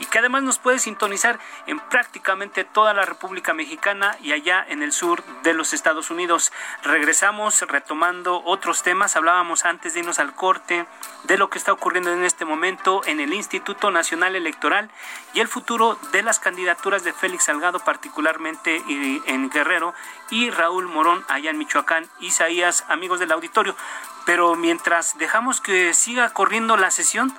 [0.00, 4.82] y que además nos puede sintonizar en prácticamente toda la República Mexicana y allá en
[4.82, 6.52] el sur de los Estados Unidos.
[6.82, 9.14] Regresamos retomando otros temas.
[9.14, 10.86] Hablábamos antes de irnos al corte
[11.24, 14.90] de lo que está ocurriendo en este momento en el Instituto Nacional Electoral
[15.34, 19.94] y el futuro de las candidaturas de Félix Salgado, particularmente en Guerrero,
[20.30, 22.08] y Raúl Morón allá en Michoacán.
[22.20, 23.76] Isaías, amigos del auditorio.
[24.24, 27.34] Pero mientras dejamos que siga corriendo la sesión,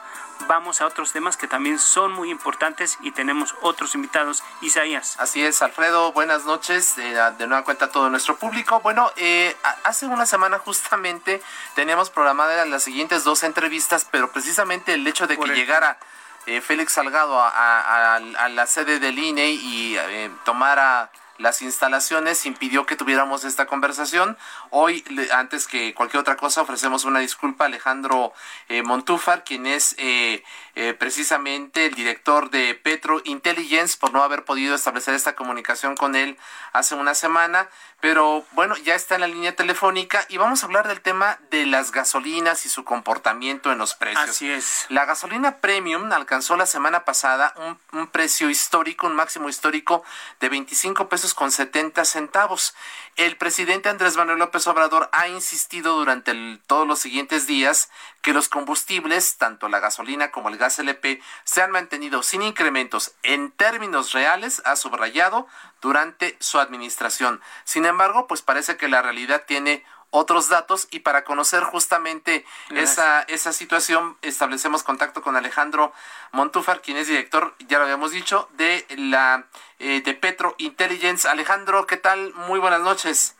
[0.47, 4.43] vamos a otros temas que también son muy importantes y tenemos otros invitados.
[4.61, 5.15] Isaías.
[5.19, 6.95] Así es, Alfredo, buenas noches.
[6.95, 8.79] de nueva cuenta a todo nuestro público.
[8.81, 11.41] Bueno, eh, hace una semana justamente
[11.75, 15.97] teníamos programadas las siguientes dos entrevistas, pero precisamente el hecho de que llegara
[16.45, 22.95] eh, Félix Salgado a, la sede del INE y eh, tomara las instalaciones impidió que
[22.95, 24.37] tuviéramos esta conversación.
[24.69, 28.33] Hoy, antes que cualquier otra cosa, ofrecemos una disculpa a Alejandro
[28.69, 30.43] eh, Montúfar, quien es eh,
[30.75, 36.15] eh, precisamente el director de Petro Intelligence, por no haber podido establecer esta comunicación con
[36.15, 36.37] él
[36.73, 37.67] hace una semana.
[37.99, 41.67] Pero bueno, ya está en la línea telefónica y vamos a hablar del tema de
[41.67, 44.29] las gasolinas y su comportamiento en los precios.
[44.29, 44.87] Así es.
[44.89, 50.03] La gasolina premium alcanzó la semana pasada un, un precio histórico, un máximo histórico
[50.39, 52.73] de 25 pesos con 70 centavos.
[53.15, 56.33] El presidente Andrés Manuel López Obrador ha insistido durante
[56.67, 57.89] todos los siguientes días
[58.21, 63.13] que los combustibles, tanto la gasolina como el gas LP, se han mantenido sin incrementos
[63.23, 65.47] en términos reales, ha subrayado,
[65.81, 67.41] durante su administración.
[67.63, 73.23] Sin embargo, pues parece que la realidad tiene otros datos y para conocer justamente esa,
[73.23, 75.93] esa situación establecemos contacto con Alejandro
[76.31, 79.45] Montúfar, quien es director, ya lo habíamos dicho, de la
[79.79, 81.27] eh, de Petro Intelligence.
[81.27, 82.33] Alejandro, ¿qué tal?
[82.47, 83.37] Muy buenas noches.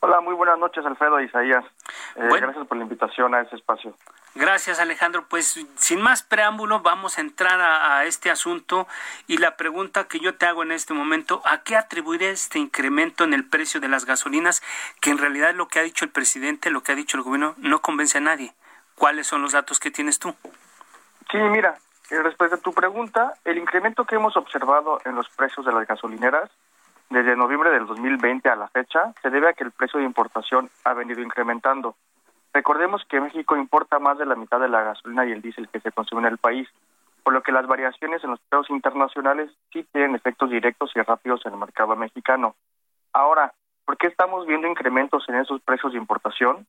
[0.00, 1.64] Hola, muy buenas noches, Alfredo Isaías.
[2.16, 3.94] Eh, gracias por la invitación a este espacio.
[4.38, 5.24] Gracias, Alejandro.
[5.28, 8.86] Pues sin más preámbulo, vamos a entrar a, este asunto
[9.26, 13.24] y la pregunta que yo te hago en este momento, ¿a qué atribuir este incremento
[13.24, 14.62] en el precio de las gasolinas
[15.00, 17.56] que en realidad lo que ha dicho el presidente, lo que ha dicho el gobierno,
[17.58, 18.54] no convence a nadie?
[18.94, 20.32] ¿Cuáles son los datos que tienes tú?
[21.32, 21.76] Sí, mira,
[22.10, 25.84] eh, respecto a tu pregunta, el incremento que hemos observado en los precios de las
[25.84, 26.48] gasolineras
[27.10, 30.70] desde noviembre del 2020 a la fecha se debe a que el precio de importación
[30.84, 31.96] ha venido incrementando.
[32.58, 35.78] Recordemos que México importa más de la mitad de la gasolina y el diésel que
[35.78, 36.68] se consume en el país,
[37.22, 41.46] por lo que las variaciones en los precios internacionales sí tienen efectos directos y rápidos
[41.46, 42.56] en el mercado mexicano.
[43.12, 46.66] Ahora, ¿por qué estamos viendo incrementos en esos precios de importación?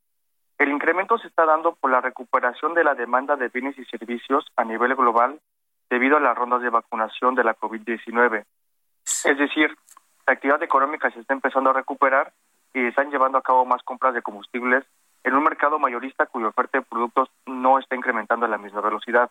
[0.59, 4.45] El incremento se está dando por la recuperación de la demanda de bienes y servicios
[4.57, 5.39] a nivel global
[5.89, 8.45] debido a las rondas de vacunación de la COVID-19.
[9.25, 9.75] Es decir,
[10.27, 12.31] la actividad económica se está empezando a recuperar
[12.75, 14.85] y están llevando a cabo más compras de combustibles
[15.23, 19.29] en un mercado mayorista cuya oferta de productos no está incrementando a la misma velocidad.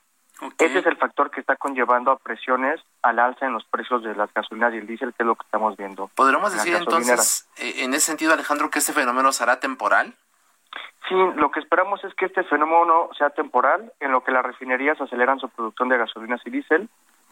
[0.59, 4.15] Ese es el factor que está conllevando a presiones al alza en los precios de
[4.15, 6.09] las gasolinas y el diésel, que es lo que estamos viendo.
[6.15, 10.15] ¿Podríamos decir entonces, eh, en ese sentido, Alejandro, que este fenómeno será temporal?
[11.09, 15.01] Sí, lo que esperamos es que este fenómeno sea temporal, en lo que las refinerías
[15.01, 16.89] aceleran su producción de gasolinas y diésel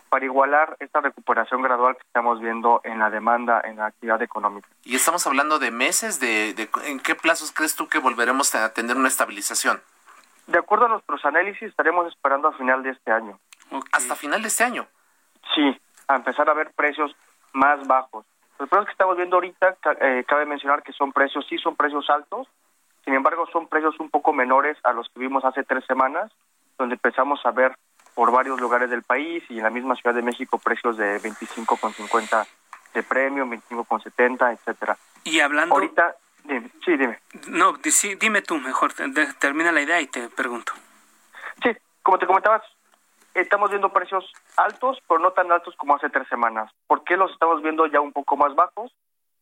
[0.09, 4.69] para igualar esta recuperación gradual que estamos viendo en la demanda en la actividad económica.
[4.85, 6.21] ¿Y estamos hablando de meses?
[6.21, 9.81] De, de ¿En qué plazos crees tú que volveremos a tener una estabilización?
[10.47, 13.39] De acuerdo a nuestros análisis, estaremos esperando a final de este año.
[13.93, 14.87] ¿Hasta final de este año?
[15.55, 17.15] Sí, a empezar a ver precios
[17.53, 18.25] más bajos.
[18.59, 22.09] Los precios que estamos viendo ahorita, eh, cabe mencionar que son precios, sí son precios
[22.09, 22.47] altos,
[23.05, 26.33] sin embargo son precios un poco menores a los que vimos hace tres semanas,
[26.79, 27.77] donde empezamos a ver
[28.17, 32.47] por varios lugares del país y en la misma Ciudad de México precios de 25,50
[32.95, 34.97] de premio, 25,70, etcétera.
[35.23, 35.75] Y hablando...
[35.75, 36.17] Ahorita
[36.83, 37.19] sí, dime.
[37.49, 37.75] No,
[38.19, 38.95] dime tú mejor,
[39.39, 40.73] termina la idea y te pregunto.
[41.63, 41.71] Sí,
[42.03, 42.63] como te comentabas,
[43.35, 44.25] estamos viendo precios
[44.57, 46.73] altos, pero no tan altos como hace tres semanas.
[46.87, 48.93] ¿Por qué los estamos viendo ya un poco más bajos?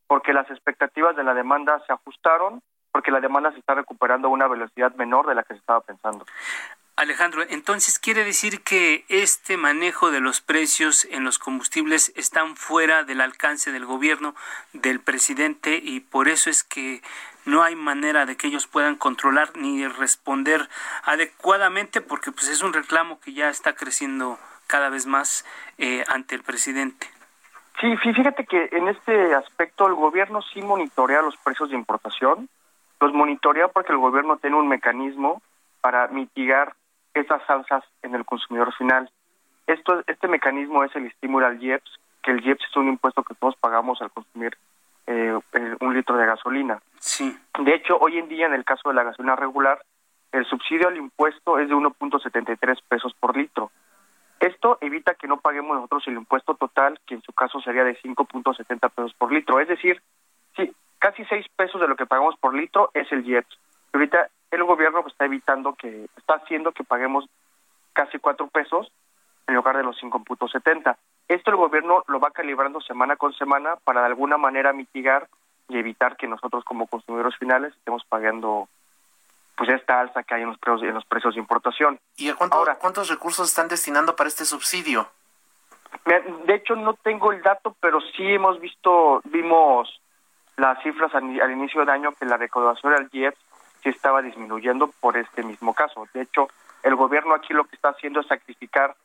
[0.07, 2.61] Porque las expectativas de la demanda se ajustaron,
[2.91, 5.79] porque la demanda se está recuperando a una velocidad menor de la que se estaba
[5.79, 6.25] pensando.
[6.97, 13.03] Alejandro, entonces quiere decir que este manejo de los precios en los combustibles están fuera
[13.03, 14.33] del alcance del gobierno,
[14.71, 17.01] del presidente, y por eso es que
[17.43, 20.69] no hay manera de que ellos puedan controlar ni responder
[21.03, 25.45] adecuadamente, porque pues es un reclamo que ya está creciendo cada vez más
[25.77, 27.07] eh, ante el presidente.
[27.81, 32.47] Sí, fíjate que en este aspecto el gobierno sí monitorea los precios de importación,
[33.01, 35.41] los monitorea porque el gobierno tiene un mecanismo
[35.81, 36.73] para mitigar
[37.15, 39.09] esas alzas en el consumidor final.
[39.65, 43.33] Esto, este mecanismo es el estímulo al IEPS, que el IEPS es un impuesto que
[43.33, 44.55] todos pagamos al consumir
[45.07, 45.39] eh,
[45.79, 46.81] un litro de gasolina.
[46.99, 47.35] Sí.
[47.59, 49.81] De hecho, hoy en día, en el caso de la gasolina regular,
[50.31, 53.71] el subsidio al impuesto es de 1.73 pesos por litro.
[54.39, 57.97] Esto evita que no paguemos nosotros el impuesto total, que en su caso sería de
[58.01, 59.59] 5.70 pesos por litro.
[59.59, 60.01] Es decir,
[60.57, 63.57] sí, casi 6 pesos de lo que pagamos por litro es el IEPS.
[63.93, 67.25] Ahorita el gobierno está evitando que, está haciendo que paguemos
[67.93, 68.91] casi cuatro pesos
[69.47, 70.95] en lugar de los 5.70.
[71.27, 75.27] Esto el gobierno lo va calibrando semana con semana para de alguna manera mitigar
[75.67, 78.67] y evitar que nosotros como consumidores finales estemos pagando
[79.55, 81.99] pues esta alza que hay en los precios, en los precios de importación.
[82.17, 85.07] ¿Y a cuánto, Ahora, cuántos recursos están destinando para este subsidio?
[86.05, 90.01] De hecho no tengo el dato, pero sí hemos visto, vimos
[90.57, 93.39] las cifras al, al inicio del año que la recaudación al IEPS
[93.89, 96.07] estaba disminuyendo por este mismo caso.
[96.13, 96.47] De hecho,
[96.83, 98.95] el gobierno aquí lo que está haciendo es sacrificar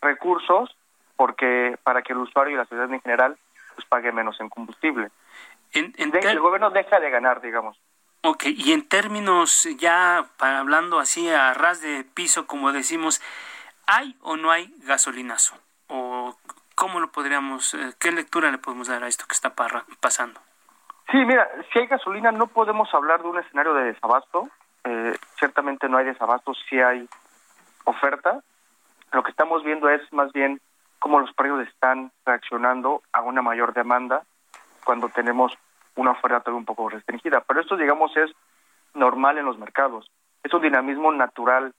[0.00, 0.76] recursos
[1.16, 3.36] porque para que el usuario y la sociedad en general
[3.74, 5.10] pues pague menos en combustible.
[5.72, 7.78] el gobierno deja de ganar, digamos.
[8.24, 13.20] Ok, y en términos ya hablando así a ras de piso, como decimos,
[13.86, 15.56] ¿hay o no hay gasolinazo?
[15.88, 16.36] ¿O
[16.76, 19.54] cómo lo podríamos, eh, qué lectura le podemos dar a esto que está
[20.00, 20.40] pasando?
[21.12, 24.48] Sí, mira, si hay gasolina no podemos hablar de un escenario de desabasto.
[24.82, 27.06] Eh, ciertamente no hay desabasto, si hay
[27.84, 28.40] oferta.
[29.12, 30.58] Lo que estamos viendo es más bien
[30.98, 34.22] cómo los precios están reaccionando a una mayor demanda
[34.84, 35.52] cuando tenemos
[35.96, 37.42] una oferta todavía un poco restringida.
[37.42, 38.30] Pero esto, digamos, es
[38.94, 40.10] normal en los mercados.
[40.42, 41.74] Es un dinamismo natural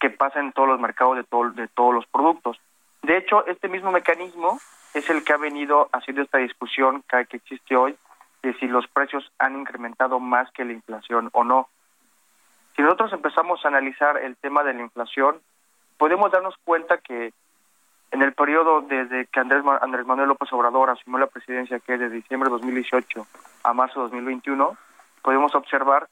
[0.00, 2.58] que pasa en todos los mercados de, de todos los productos.
[3.02, 4.58] De hecho, este mismo mecanismo
[4.94, 7.94] es el que ha venido haciendo esta discusión que existe hoy
[8.42, 11.68] de si los precios han incrementado más que la inflación o no.
[12.76, 15.40] Si nosotros empezamos a analizar el tema de la inflación,
[15.96, 17.32] podemos darnos cuenta que
[18.10, 22.00] en el periodo desde que Andrés, Andrés Manuel López Obrador asumió la presidencia, que es
[22.00, 23.26] de diciembre de 2018
[23.64, 24.76] a marzo de 2021,
[25.22, 26.08] podemos observar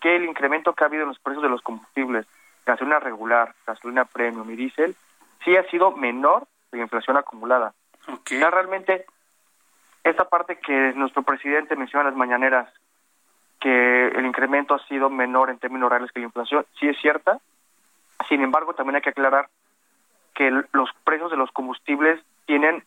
[0.00, 2.26] que el incremento que ha habido en los precios de los combustibles,
[2.66, 4.94] gasolina regular, gasolina premium y diésel,
[5.44, 7.72] sí ha sido menor que la inflación acumulada.
[8.28, 9.06] Ya realmente
[10.04, 12.72] esta parte que nuestro presidente menciona en las mañaneras,
[13.60, 17.38] que el incremento ha sido menor en términos reales que la inflación, sí es cierta.
[18.28, 19.48] Sin embargo, también hay que aclarar
[20.34, 22.82] que los precios de los combustibles tienen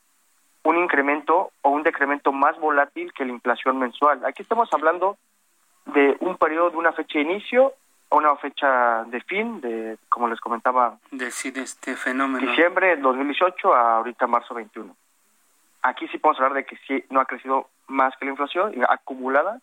[0.64, 4.26] un incremento o un decremento más volátil que la inflación mensual.
[4.26, 5.18] Aquí estamos hablando
[5.86, 7.74] de un periodo de una fecha de inicio
[8.10, 12.48] o una fecha de fin, de como les comentaba, decir este fenómeno.
[12.48, 14.96] Diciembre del 2018 a ahorita marzo 21.
[15.84, 19.60] Aquí sí podemos hablar de que sí no ha crecido más que la inflación acumulada,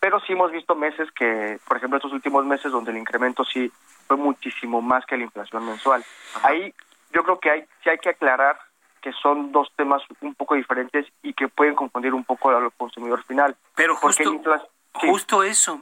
[0.00, 3.72] pero sí hemos visto meses que, por ejemplo, estos últimos meses donde el incremento sí
[4.06, 6.04] fue muchísimo más que la inflación mensual.
[6.42, 6.74] Ahí
[7.12, 8.58] yo creo que hay sí hay que aclarar
[9.00, 13.22] que son dos temas un poco diferentes y que pueden confundir un poco al consumidor
[13.24, 13.56] final.
[13.74, 14.40] Pero justo,
[14.92, 15.80] justo eso,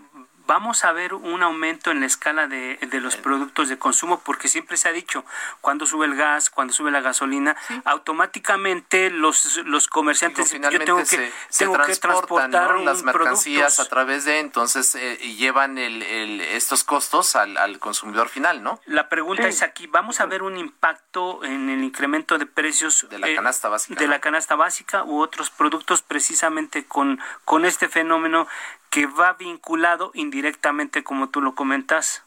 [0.50, 4.76] vamos a ver un aumento en la escala de, los productos de consumo, porque siempre
[4.76, 5.24] se ha dicho,
[5.60, 11.32] cuando sube el gas, cuando sube la gasolina, automáticamente los, los comerciantes, yo tengo que,
[11.56, 16.02] tengo que transportar las mercancías a través de, entonces, eh, llevan el,
[16.40, 18.80] estos costos al, al, consumidor final, ¿no?
[18.86, 23.20] La pregunta es aquí, ¿vamos a ver un impacto en el incremento de precios de
[23.20, 24.00] la eh, canasta básica?
[24.00, 28.48] De la canasta básica u otros productos precisamente con, con este fenómeno
[28.90, 32.26] que va vinculado indirectamente, como tú lo comentas.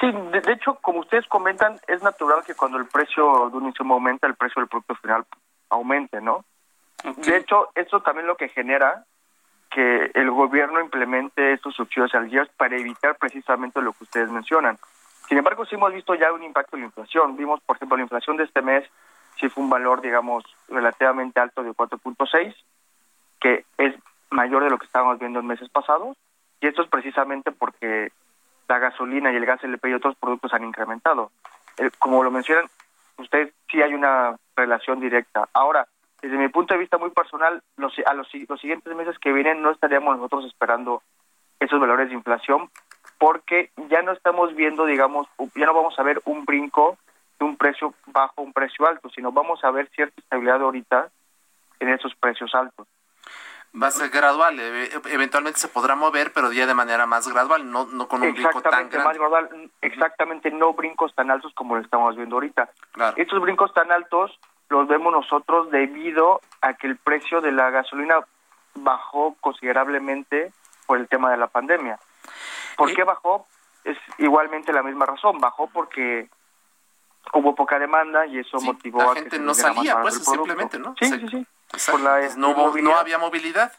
[0.00, 3.94] Sí, de, hecho, como ustedes comentan, es natural que cuando el precio de un insumo
[3.94, 5.24] aumenta, el precio del producto final
[5.68, 6.44] aumente, ¿no?
[7.16, 9.04] De hecho, eso también lo que genera
[9.70, 14.78] que el gobierno implemente estos subsidios al día para evitar precisamente lo que ustedes mencionan.
[15.28, 17.36] Sin embargo, sí hemos visto ya un impacto en la inflación.
[17.36, 18.88] Vimos, por ejemplo, la inflación de este mes
[19.38, 22.54] sí fue un valor, digamos, relativamente alto de 4.6,
[23.40, 23.94] que es
[24.34, 26.16] mayor de lo que estábamos viendo en meses pasados,
[26.60, 28.10] y esto es precisamente porque
[28.68, 31.30] la gasolina y el gas LP y otros productos han incrementado.
[31.78, 32.66] Eh, como lo mencionan,
[33.18, 35.48] ustedes sí hay una relación directa.
[35.52, 35.86] Ahora,
[36.20, 39.62] desde mi punto de vista muy personal, los, a los, los siguientes meses que vienen
[39.62, 41.02] no estaríamos nosotros esperando
[41.60, 42.70] esos valores de inflación
[43.18, 46.98] porque ya no estamos viendo, digamos, ya no vamos a ver un brinco
[47.38, 51.08] de un precio bajo un precio alto, sino vamos a ver cierta estabilidad ahorita
[51.80, 52.86] en esos precios altos
[53.80, 57.86] va a ser gradual, eventualmente se podrá mover, pero ya de manera más gradual, no,
[57.86, 58.98] no con un brinco tan grande.
[58.98, 62.70] Más gradual, exactamente, no brincos tan altos como lo estamos viendo ahorita.
[63.16, 68.20] Estos brincos tan altos los vemos nosotros debido a que el precio de la gasolina
[68.74, 70.52] bajó considerablemente
[70.86, 71.98] por el tema de la pandemia.
[72.76, 73.46] ¿Por qué bajó?
[73.84, 76.28] Es igualmente la misma razón, bajó porque
[77.32, 80.94] hubo poca demanda y eso motivó a que no salía, pues simplemente, ¿no?
[81.00, 81.46] Sí, sí, sí.
[81.70, 83.72] Pues no, había movilidad.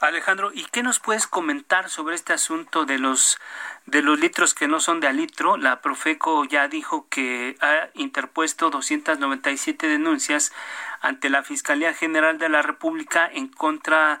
[0.00, 3.38] Alejandro, ¿y qué nos puedes comentar sobre este asunto de los
[3.86, 5.56] de los litros que no son de a litro?
[5.56, 10.52] La Profeco ya dijo que ha interpuesto 297 denuncias
[11.00, 14.20] ante la Fiscalía General de la República en contra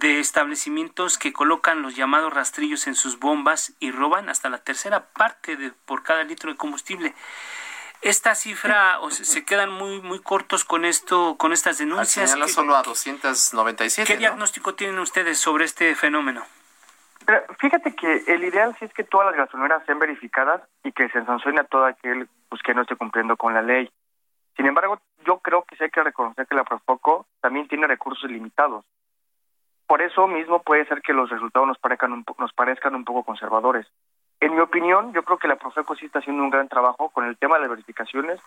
[0.00, 5.56] establecimientos que colocan los llamados rastrillos en sus bombas y roban hasta la tercera parte
[5.56, 7.14] de, por cada litro de combustible.
[8.00, 12.30] Esta cifra o se, quedan muy muy cortos con esto con estas denuncias.
[12.30, 14.06] Señala solo a 297.
[14.06, 16.44] ¿Qué diagnóstico tienen ustedes sobre este fenómeno?
[17.58, 21.24] fíjate que el ideal sí es que todas las gasolineras sean verificadas y que se
[21.26, 23.90] sancione a todo aquel pues, que no esté cumpliendo con la ley.
[24.56, 28.30] Sin embargo, yo creo que sí hay que reconocer que la Profoco también tiene recursos
[28.30, 28.84] limitados.
[29.88, 33.86] Por eso mismo puede ser que los resultados nos parezcan nos parezcan un poco conservadores.
[34.38, 37.24] En mi opinión, yo creo que la Profeco sí está haciendo un gran trabajo con
[37.24, 38.38] el tema de las verificaciones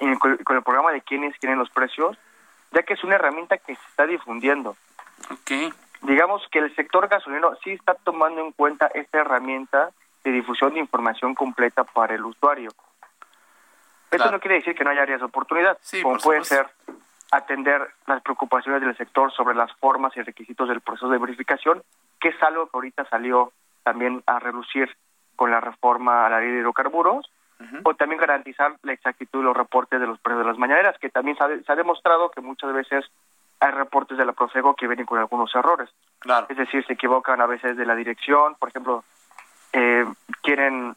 [0.00, 2.16] y con, el programa de quiénes tienen los precios,
[2.72, 4.74] ya que es una herramienta que se está difundiendo.
[5.42, 5.70] Okay.
[6.00, 9.90] Digamos que el sector gasolino sí está tomando en cuenta esta herramienta
[10.24, 12.70] de difusión de información completa para el usuario.
[14.10, 16.66] Esto no quiere decir que no haya áreas de oportunidad, como puede ser
[17.30, 21.82] atender las preocupaciones del sector sobre las formas y requisitos del proceso de verificación,
[22.20, 23.52] que es algo que ahorita salió
[23.82, 24.96] también a reducir
[25.34, 27.30] con la reforma a la ley de hidrocarburos,
[27.84, 31.08] o también garantizar la exactitud de los reportes de los precios de las mañaneras, que
[31.08, 33.06] también se ha, demostrado que muchas veces
[33.60, 35.88] hay reportes de la Profego que vienen con algunos errores.
[36.18, 36.46] Claro.
[36.50, 39.04] Es decir, se equivocan a veces de la dirección, por ejemplo,
[39.72, 40.04] eh,
[40.42, 40.96] quieren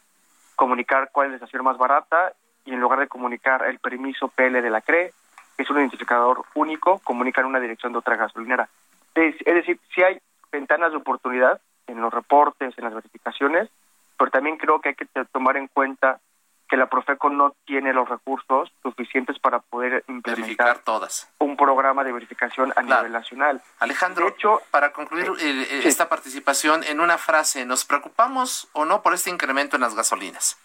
[0.54, 2.34] comunicar cuál es la estación más barata
[2.66, 5.14] y en lugar de comunicar el permiso PL de la CRE,
[5.60, 8.70] que es un identificador único, comunican una dirección de otra gasolinera.
[9.14, 10.18] Es, es decir, si hay
[10.50, 13.68] ventanas de oportunidad en los reportes, en las verificaciones,
[14.16, 16.18] pero también creo que hay que tomar en cuenta
[16.66, 21.30] que la Profeco no tiene los recursos suficientes para poder implementar todas.
[21.38, 23.60] un programa de verificación a nivel nacional.
[23.80, 29.12] Alejandro, hecho, para concluir eh, esta participación en una frase, ¿nos preocupamos o no por
[29.12, 30.58] este incremento en las gasolinas?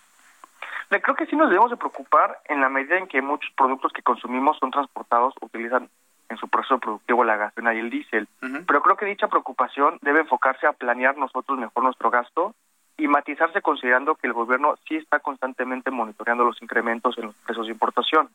[0.90, 4.02] Creo que sí nos debemos de preocupar en la medida en que muchos productos que
[4.02, 5.90] consumimos son transportados, utilizan
[6.30, 8.28] en su proceso productivo la gasolina y el diésel.
[8.40, 12.56] Pero creo que dicha preocupación debe enfocarse a planear nosotros mejor nuestro gasto
[12.98, 17.68] y matizarse considerando que el gobierno sí está constantemente monitoreando los incrementos en los precios
[17.68, 18.30] de importación.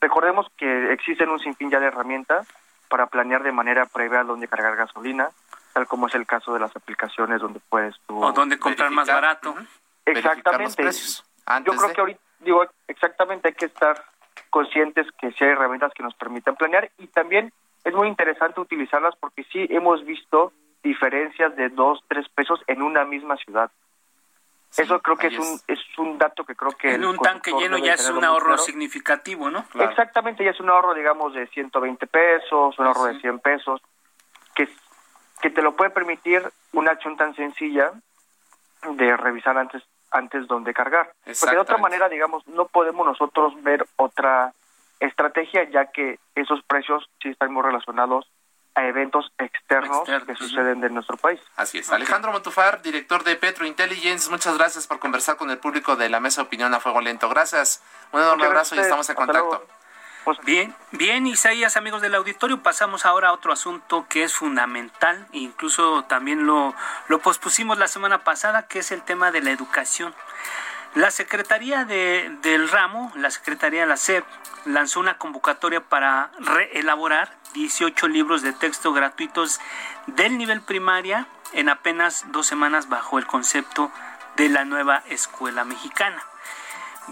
[0.00, 2.46] Recordemos que existen un sinfín ya de herramientas
[2.88, 5.28] para planear de manera previa dónde cargar gasolina,
[5.74, 8.22] tal como es el caso de las aplicaciones donde puedes tú...
[8.22, 9.54] O dónde comprar más barato.
[10.06, 10.90] Exactamente.
[11.64, 14.02] Yo creo que ahorita, digo, exactamente hay que estar
[14.50, 17.52] conscientes que sí hay herramientas que nos permiten planear y también
[17.84, 23.04] es muy interesante utilizarlas porque sí hemos visto diferencias de dos, tres pesos en una
[23.04, 23.70] misma ciudad.
[24.76, 26.94] Eso creo que es un, es un dato que creo que...
[26.94, 29.64] En un tanque lleno ya es un ahorro significativo, ¿no?
[29.80, 33.80] Exactamente, ya es un ahorro, digamos, de 120 pesos, un ahorro de 100 pesos,
[34.54, 34.68] que
[35.40, 36.42] que te lo puede permitir
[36.72, 37.92] una acción tan sencilla
[38.90, 41.12] de revisar antes antes dónde cargar.
[41.24, 44.52] Porque de otra manera, digamos, no podemos nosotros ver otra
[45.00, 48.26] estrategia, ya que esos precios sí están muy relacionados
[48.74, 51.40] a eventos externos, que suceden en nuestro país.
[51.56, 51.90] Así es.
[51.90, 56.20] Alejandro Montufar, director de Petro Intelligence, muchas gracias por conversar con el público de la
[56.20, 57.28] Mesa Opinión a Fuego Lento.
[57.28, 57.82] Gracias.
[58.12, 59.66] Un enorme abrazo y estamos en contacto.
[60.28, 65.26] Pues bien, bien, Isaías, amigos del auditorio, pasamos ahora a otro asunto que es fundamental,
[65.32, 66.74] incluso también lo,
[67.08, 70.14] lo pospusimos la semana pasada, que es el tema de la educación.
[70.94, 74.22] La Secretaría de, del Ramo, la Secretaría de la SEP,
[74.66, 79.60] lanzó una convocatoria para reelaborar 18 libros de texto gratuitos
[80.08, 83.90] del nivel primaria en apenas dos semanas bajo el concepto
[84.36, 86.22] de la nueva escuela mexicana.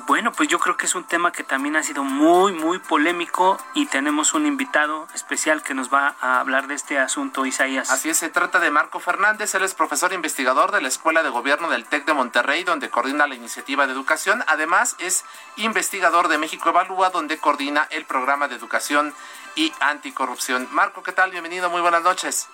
[0.04, 3.58] Bueno, pues yo creo que es un tema que también ha sido muy, muy polémico
[3.74, 7.90] y tenemos un invitado especial que nos va a hablar de este asunto, Isaías.
[7.90, 11.30] Así es, se trata de Marco Fernández, él es profesor investigador de la Escuela de
[11.30, 14.44] Gobierno del TEC de Monterrey, donde coordina la iniciativa de educación.
[14.46, 15.24] Además, es
[15.56, 19.14] investigador de México Evalúa, donde coordina el programa de educación
[19.54, 20.68] y anticorrupción.
[20.72, 21.30] Marco, ¿qué tal?
[21.30, 22.48] Bienvenido, muy buenas noches.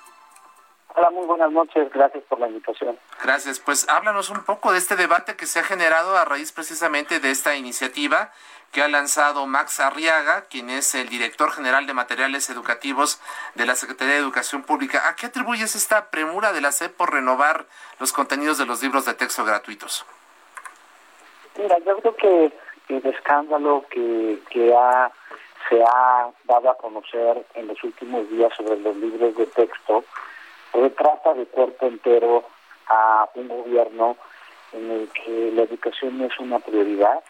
[0.95, 1.91] Hola, muy buenas noches.
[1.93, 2.99] Gracias por la invitación.
[3.23, 3.59] Gracias.
[3.61, 7.31] Pues háblanos un poco de este debate que se ha generado a raíz precisamente de
[7.31, 8.31] esta iniciativa
[8.73, 13.21] que ha lanzado Max Arriaga, quien es el director general de materiales educativos
[13.55, 15.09] de la Secretaría de Educación Pública.
[15.09, 17.67] ¿A qué atribuyes esta premura de la SEP por renovar
[17.99, 20.05] los contenidos de los libros de texto gratuitos?
[21.57, 22.53] Mira, yo creo que
[22.89, 25.11] el escándalo que, que ha,
[25.69, 30.05] se ha dado a conocer en los últimos días sobre los libros de texto
[30.73, 32.45] retrata de cuerpo entero
[32.89, 34.17] a un gobierno
[34.73, 37.23] en el que la educación no es una prioridad,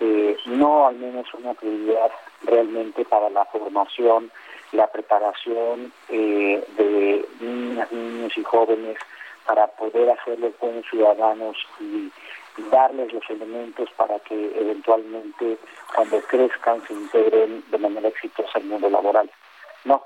[0.00, 2.10] eh, no al menos una prioridad
[2.42, 4.30] realmente para la formación,
[4.72, 8.98] la preparación eh, de niñas, niños y jóvenes
[9.46, 12.10] para poder hacerlos buenos ciudadanos y,
[12.70, 15.58] darles los elementos para que eventualmente
[15.94, 19.30] cuando crezcan se integren de manera exitosa al mundo laboral.
[19.84, 20.02] No,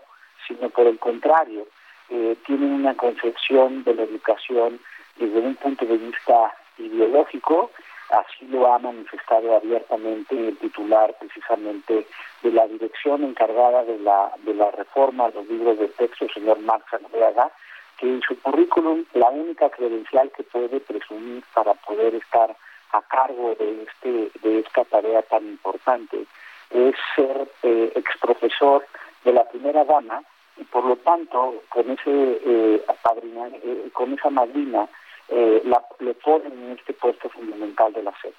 [0.48, 1.68] sino por el contrario,
[2.10, 4.80] eh, tienen una concepción de la educación
[5.16, 7.70] desde un punto de vista ideológico,
[8.10, 12.06] así lo ha manifestado abiertamente el titular precisamente
[12.42, 16.58] de la dirección encargada de la, de la reforma de los libros de texto, señor
[16.60, 17.50] Max Andreaga,
[17.98, 22.56] que en su currículum la única credencial que puede presumir para poder estar
[22.92, 26.24] a cargo de este de esta tarea tan importante
[26.70, 28.84] es ser eh, ex profesor
[29.24, 30.22] de la primera dama
[30.56, 34.88] y por lo tanto con ese eh, eh con esa madrina
[35.28, 38.32] eh, la, le ponen en este puesto fundamental de la SED.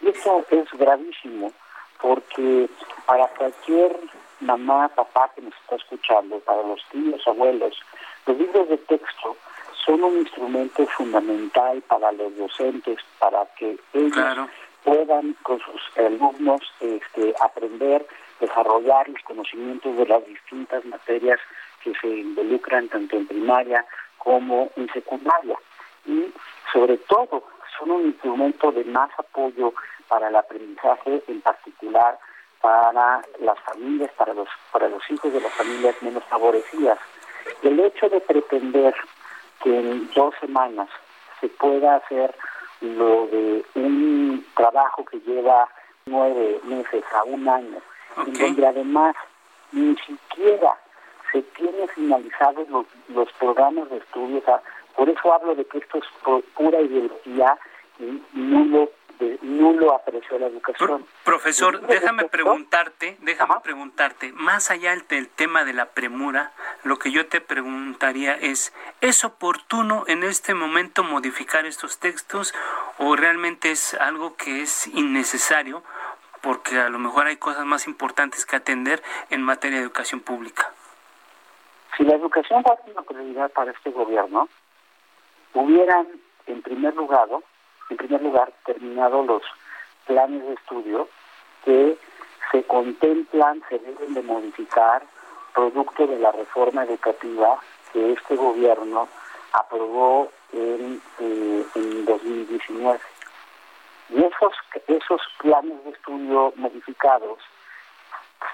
[0.00, 1.52] Y eso es gravísimo
[2.00, 2.68] porque
[3.06, 3.96] para cualquier
[4.40, 7.78] mamá, papá que nos está escuchando, para los tíos, abuelos,
[8.26, 9.36] los libros de texto
[9.84, 14.48] son un instrumento fundamental para los docentes, para que ellos
[14.84, 18.06] puedan con sus alumnos este, aprender
[18.42, 21.38] desarrollar los conocimientos de las distintas materias
[21.82, 23.86] que se involucran tanto en primaria
[24.18, 25.56] como en secundaria.
[26.04, 26.32] Y
[26.72, 27.44] sobre todo
[27.78, 29.72] son un instrumento de más apoyo
[30.08, 32.18] para el aprendizaje, en particular
[32.60, 36.98] para las familias, para los, para los hijos de las familias menos favorecidas.
[37.62, 38.94] El hecho de pretender
[39.62, 40.88] que en dos semanas
[41.40, 42.34] se pueda hacer
[42.80, 45.68] lo de un trabajo que lleva
[46.06, 47.80] nueve meses a un año
[48.26, 49.16] y donde además
[49.72, 50.78] ni siquiera
[51.30, 54.42] se tienen finalizados los, los programas de estudio.
[54.96, 56.04] por eso hablo de que esto es
[56.54, 57.58] pura ideología
[57.98, 58.90] y nulo
[59.42, 61.06] nulo aprecio la educación.
[61.24, 66.52] profesor, déjame preguntarte, déjame preguntarte, más allá del tema de la premura,
[66.84, 72.54] lo que yo te preguntaría es, ¿es oportuno en este momento modificar estos textos
[72.98, 75.82] o realmente es algo que es innecesario?
[76.42, 80.70] Porque a lo mejor hay cosas más importantes que atender en materia de educación pública.
[81.96, 84.48] Si la educación fuera una prioridad para este gobierno,
[85.54, 86.06] hubieran
[86.46, 87.28] en primer lugar,
[87.90, 89.42] en primer lugar terminado los
[90.06, 91.08] planes de estudio
[91.64, 91.96] que
[92.50, 95.02] se contemplan, se deben de modificar
[95.54, 97.58] producto de la reforma educativa
[97.92, 99.08] que este gobierno
[99.52, 103.00] aprobó en, eh, en 2019.
[104.14, 104.52] Y esos,
[104.88, 107.38] esos planes de estudio modificados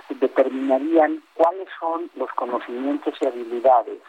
[0.09, 4.01] determinarían cuáles son los conocimientos y habilidades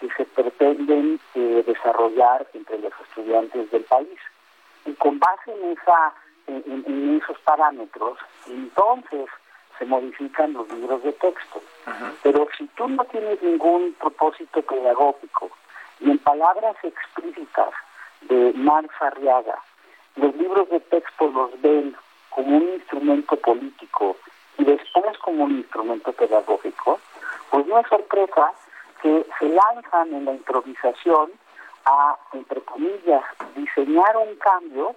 [0.00, 4.18] que se pretenden eh, desarrollar entre los estudiantes del país.
[4.86, 6.14] Y con base en, esa,
[6.46, 9.28] en, esos parámetros, entonces
[9.78, 11.60] se modifican los libros de texto.
[12.22, 15.50] Pero si tú no tienes ningún propósito pedagógico
[16.00, 17.70] y en palabras explícitas
[18.22, 19.62] de Marx Arriaga,
[20.18, 21.96] los libros de texto los ven
[22.30, 24.16] como un instrumento político
[24.58, 27.00] y después como un instrumento pedagógico,
[27.50, 28.52] pues no es sorpresa
[29.02, 31.30] que se lanzan en la improvisación
[31.84, 33.22] a, entre comillas,
[33.54, 34.96] diseñar un cambio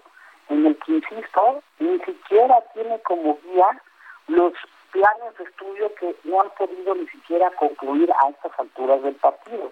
[0.49, 3.82] en el que, insisto, ni siquiera tiene como guía
[4.28, 4.53] los
[4.91, 9.72] planes de estudio que no han podido ni siquiera concluir a estas alturas del partido.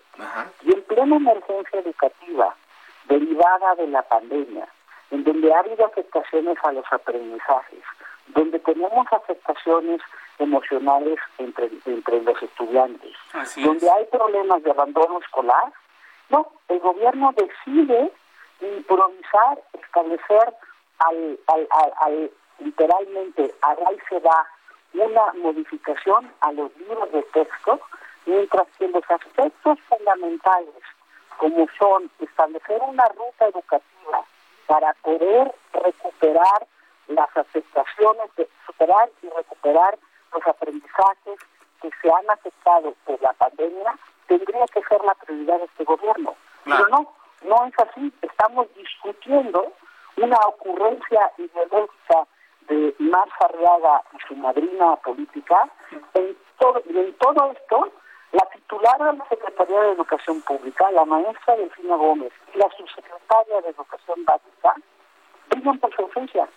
[0.64, 2.56] Y en plena emergencia educativa
[3.06, 4.68] derivada de la pandemia,
[5.12, 7.84] en donde ha habido afectaciones a los aprendizajes,
[8.28, 10.02] donde tenemos afectaciones
[10.38, 13.16] emocionales entre, entre los estudiantes,
[13.58, 15.74] donde hay problemas de abandono escolar,
[16.30, 18.12] no, el gobierno decide
[18.62, 20.54] improvisar, establecer
[21.00, 21.68] al, al,
[22.00, 23.76] al, literalmente a
[24.10, 24.48] se va
[24.94, 27.80] una modificación a los libros de texto,
[28.26, 30.84] mientras que los aspectos fundamentales,
[31.38, 34.26] como son establecer una ruta educativa
[34.70, 36.68] para poder recuperar
[37.08, 39.98] las afectaciones, de, superar y recuperar
[40.32, 41.40] los aprendizajes
[41.82, 43.98] que se han afectado por la pandemia,
[44.28, 46.36] tendría que ser la prioridad de este gobierno.
[46.66, 47.12] Pero no,
[47.46, 48.14] no es así.
[48.22, 49.74] Estamos discutiendo
[50.18, 52.28] una ocurrencia ideológica
[52.68, 55.68] de Marx Arriaga y su madrina política.
[56.14, 57.92] En todo, en todo esto,
[58.32, 63.62] la titular de la Secretaría de Educación Pública, la maestra Delfina Gómez, y la subsecretaria
[63.62, 64.76] de Educación Básica,
[65.50, 66.48] brillan por su ausencia.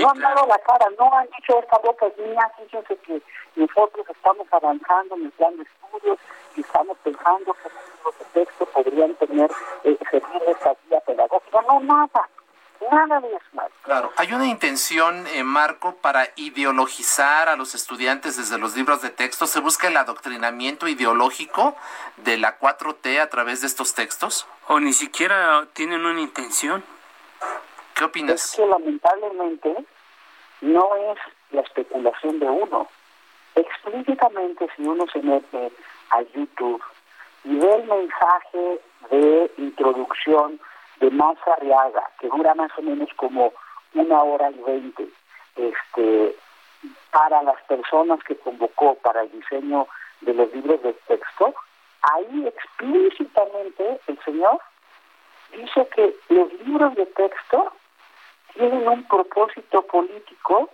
[0.00, 3.22] no han dado la cara, no han dicho esta boca es mía, fíjense que
[3.56, 6.18] nosotros estamos avanzando en el plan de estudios
[6.56, 7.68] y estamos pensando que
[8.04, 9.50] los de texto podrían tener,
[9.84, 11.62] eh, servir esta guía pedagógica.
[11.62, 12.28] No, nada.
[12.90, 13.68] Nada de eso.
[13.82, 19.10] Claro, hay una intención, eh, Marco, para ideologizar a los estudiantes desde los libros de
[19.10, 19.46] texto.
[19.46, 21.76] ¿Se busca el adoctrinamiento ideológico
[22.18, 24.46] de la 4T a través de estos textos?
[24.68, 26.84] ¿O ni siquiera tienen una intención?
[27.94, 28.44] ¿Qué opinas?
[28.44, 29.74] Es que lamentablemente
[30.60, 31.18] no es
[31.50, 32.88] la especulación de uno.
[33.54, 35.72] Explícitamente, si uno se mete
[36.10, 36.82] a YouTube
[37.44, 40.60] y ve el mensaje de introducción
[41.00, 43.52] de Más Arriaga, que dura más o menos como
[43.94, 45.08] una hora y veinte,
[45.56, 46.36] este,
[47.10, 49.86] para las personas que convocó para el diseño
[50.20, 51.54] de los libros de texto,
[52.02, 54.60] ahí explícitamente el señor
[55.52, 57.72] dice que los libros de texto
[58.54, 60.68] tienen un propósito político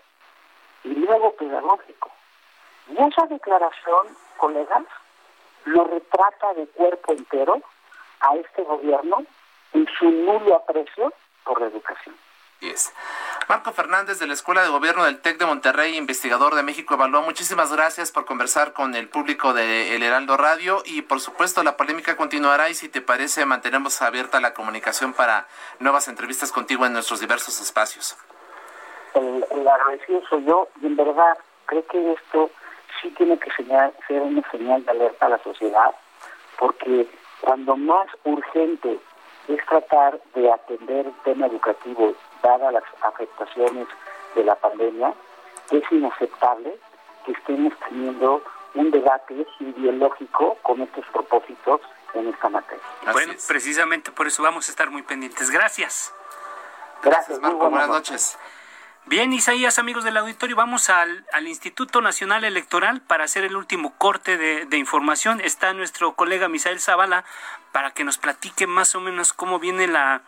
[0.85, 2.11] y luego pedagógico.
[2.89, 4.85] Y esa declaración, colegas,
[5.65, 7.61] lo retrata de cuerpo entero
[8.21, 9.25] a este gobierno
[9.75, 11.13] en su nulo aprecio
[11.45, 12.15] por la educación.
[13.49, 17.21] Marco Fernández de la Escuela de Gobierno del TEC de Monterrey, investigador de México Evaluó.
[17.21, 21.77] Muchísimas gracias por conversar con el público de El Heraldo Radio y por supuesto la
[21.77, 25.47] polémica continuará y si te parece mantenemos abierta la comunicación para
[25.79, 28.17] nuevas entrevistas contigo en nuestros diversos espacios.
[29.15, 32.51] El, agradecido soy yo y en verdad creo que esto
[33.01, 35.95] sí tiene que ser una señal de alerta a la sociedad
[36.59, 37.07] porque
[37.43, 38.99] cuando más urgente
[39.49, 43.87] es tratar de atender el tema educativo dadas las afectaciones
[44.35, 45.15] de la pandemia,
[45.71, 46.79] es inaceptable
[47.25, 48.43] que estemos teniendo
[48.75, 51.81] un debate ideológico con estos propósitos
[52.15, 52.83] en esta materia.
[53.13, 55.51] bueno, precisamente por eso vamos a estar muy pendientes.
[55.51, 56.13] Gracias.
[57.03, 57.71] Gracias, Marco.
[57.71, 58.39] Buenas noches.
[59.07, 64.39] Bien, Isaías, amigos del auditorio, vamos al, Instituto Nacional Electoral para hacer el último corte
[64.39, 65.43] de, de, información.
[65.43, 67.23] Está nuestro colega Misael Zavala
[67.71, 70.23] para que nos platique más o menos cómo viene la,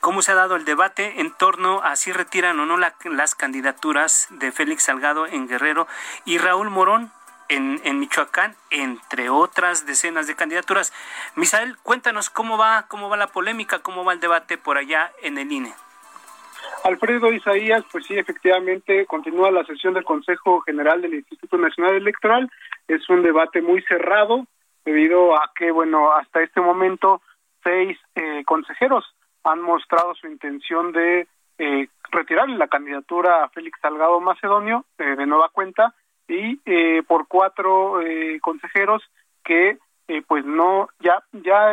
[0.00, 4.28] cómo se ha dado el debate en torno a si retiran o no las candidaturas
[4.30, 5.86] de Félix Salgado en Guerrero
[6.24, 7.12] y Raúl Morón
[7.50, 10.94] en, en, Michoacán, entre otras decenas de candidaturas.
[11.34, 15.36] Misael, cuéntanos cómo va, cómo va la polémica, cómo va el debate por allá en
[15.36, 15.74] el INE.
[16.84, 22.50] Alfredo Isaías, pues sí, efectivamente, continúa la sesión del Consejo General del Instituto Nacional Electoral.
[22.86, 24.46] Es un debate muy cerrado
[24.84, 27.22] debido a que, bueno, hasta este momento
[27.62, 29.04] seis eh, consejeros
[29.44, 31.26] han mostrado su intención de
[31.56, 35.94] eh, retirar la candidatura a Félix Salgado Macedonio eh, de nueva cuenta
[36.28, 39.02] y eh, por cuatro eh, consejeros
[39.42, 39.78] que
[40.26, 41.70] pues no ya ya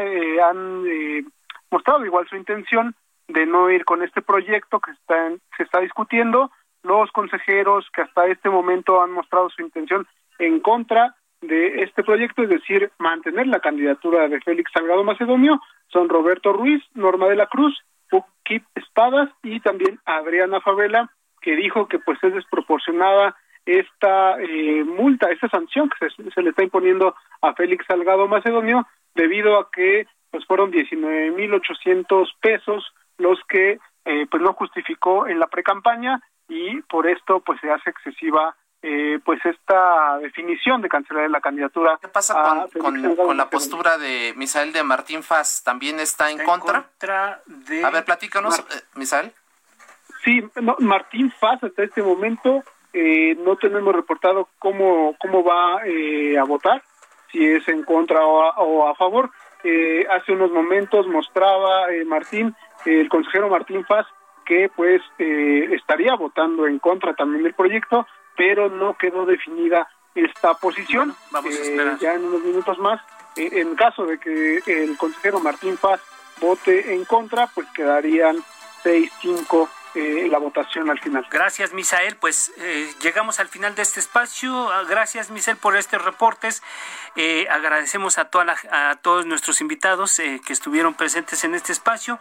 [0.50, 0.86] han
[1.70, 2.96] mostrado igual su intención
[3.34, 6.52] de no ir con este proyecto que está se está discutiendo.
[6.84, 10.08] Los consejeros que hasta este momento han mostrado su intención
[10.40, 16.10] en contra de este proyecto, es decir, mantener la candidatura de Félix Salgado Macedonio, son
[16.10, 17.78] Roberto Ruiz, Norma de la Cruz,
[18.44, 21.10] Kip Espadas y también Adriana Favela,
[21.42, 26.64] que dijo que pues es desproporcionada esta eh, multa, esta sanción que se, le está
[26.64, 34.28] imponiendo a Félix Salgado Macedonio debido a que pues fueron 19.800 pesos los que eh,
[34.30, 39.40] pues no justificó en la precampaña y por esto pues se hace excesiva eh, pues
[39.46, 42.00] esta definición de cancelar la candidatura.
[42.02, 45.64] ¿Qué pasa con, la postura de Misael de Martín Faz?
[45.64, 46.90] ¿También está en, contra?
[47.08, 48.64] A ver, platícanos, eh,
[48.96, 49.32] Misael.
[50.24, 50.44] Sí,
[50.80, 56.84] Martín Faz hasta este momento eh, no tenemos reportado cómo, cómo va eh, a votar,
[57.32, 59.32] si es en contra o a, favor.
[60.10, 62.56] Hace unos momentos mostraba Martín,
[62.86, 64.06] el consejero Martín Faz,
[64.46, 71.16] que pues estaría votando en contra también del proyecto, pero no quedó definida esta posición.
[71.32, 71.98] vamos a eh, esperar.
[72.00, 73.02] ya en unos minutos más,
[73.38, 76.02] eh, en caso de que el consejero Martín Paz
[76.40, 78.38] vote en contra, pues quedarían
[78.84, 81.26] 6-5 eh, la votación al final.
[81.30, 82.16] Gracias, Misael.
[82.16, 82.54] Pues
[83.02, 84.72] llegamos al final de este espacio.
[84.72, 86.62] Ah, gracias, Misael, por estos reportes.
[87.50, 92.20] agradecemos a, toda a todos nuestros invitados que estuvieron presentes en este espacio.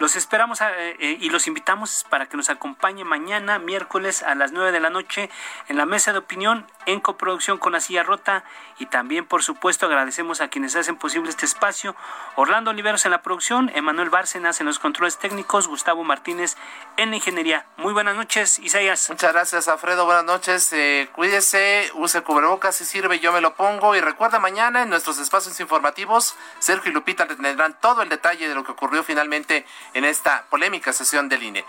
[0.00, 4.50] Los esperamos eh, eh, y los invitamos para que nos acompañe mañana, miércoles a las
[4.50, 5.28] 9 de la noche,
[5.68, 8.42] en la mesa de opinión en coproducción con la silla rota.
[8.78, 11.94] Y también, por supuesto, agradecemos a quienes hacen posible este espacio.
[12.36, 16.56] Orlando Oliveros en la producción, Emanuel Bárcenas en los controles técnicos, Gustavo Martínez
[16.96, 17.66] en la ingeniería.
[17.76, 19.10] Muy buenas noches, Isaías.
[19.10, 20.06] Muchas gracias, Alfredo.
[20.06, 20.72] Buenas noches.
[20.72, 23.94] Eh, cuídese, use cubrebocas si sirve, yo me lo pongo.
[23.94, 28.54] Y recuerda, mañana en nuestros espacios informativos, Sergio y Lupita tendrán todo el detalle de
[28.54, 31.64] lo que ocurrió finalmente en esta polémica sesión del INE.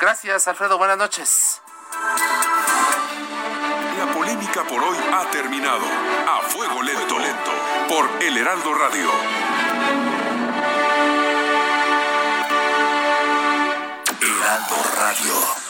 [0.00, 0.78] Gracias, Alfredo.
[0.78, 1.62] Buenas noches.
[3.98, 5.86] La polémica por hoy ha terminado.
[6.28, 7.52] A fuego lento, lento.
[7.88, 9.10] Por El Heraldo Radio.
[14.20, 15.65] Heraldo Radio.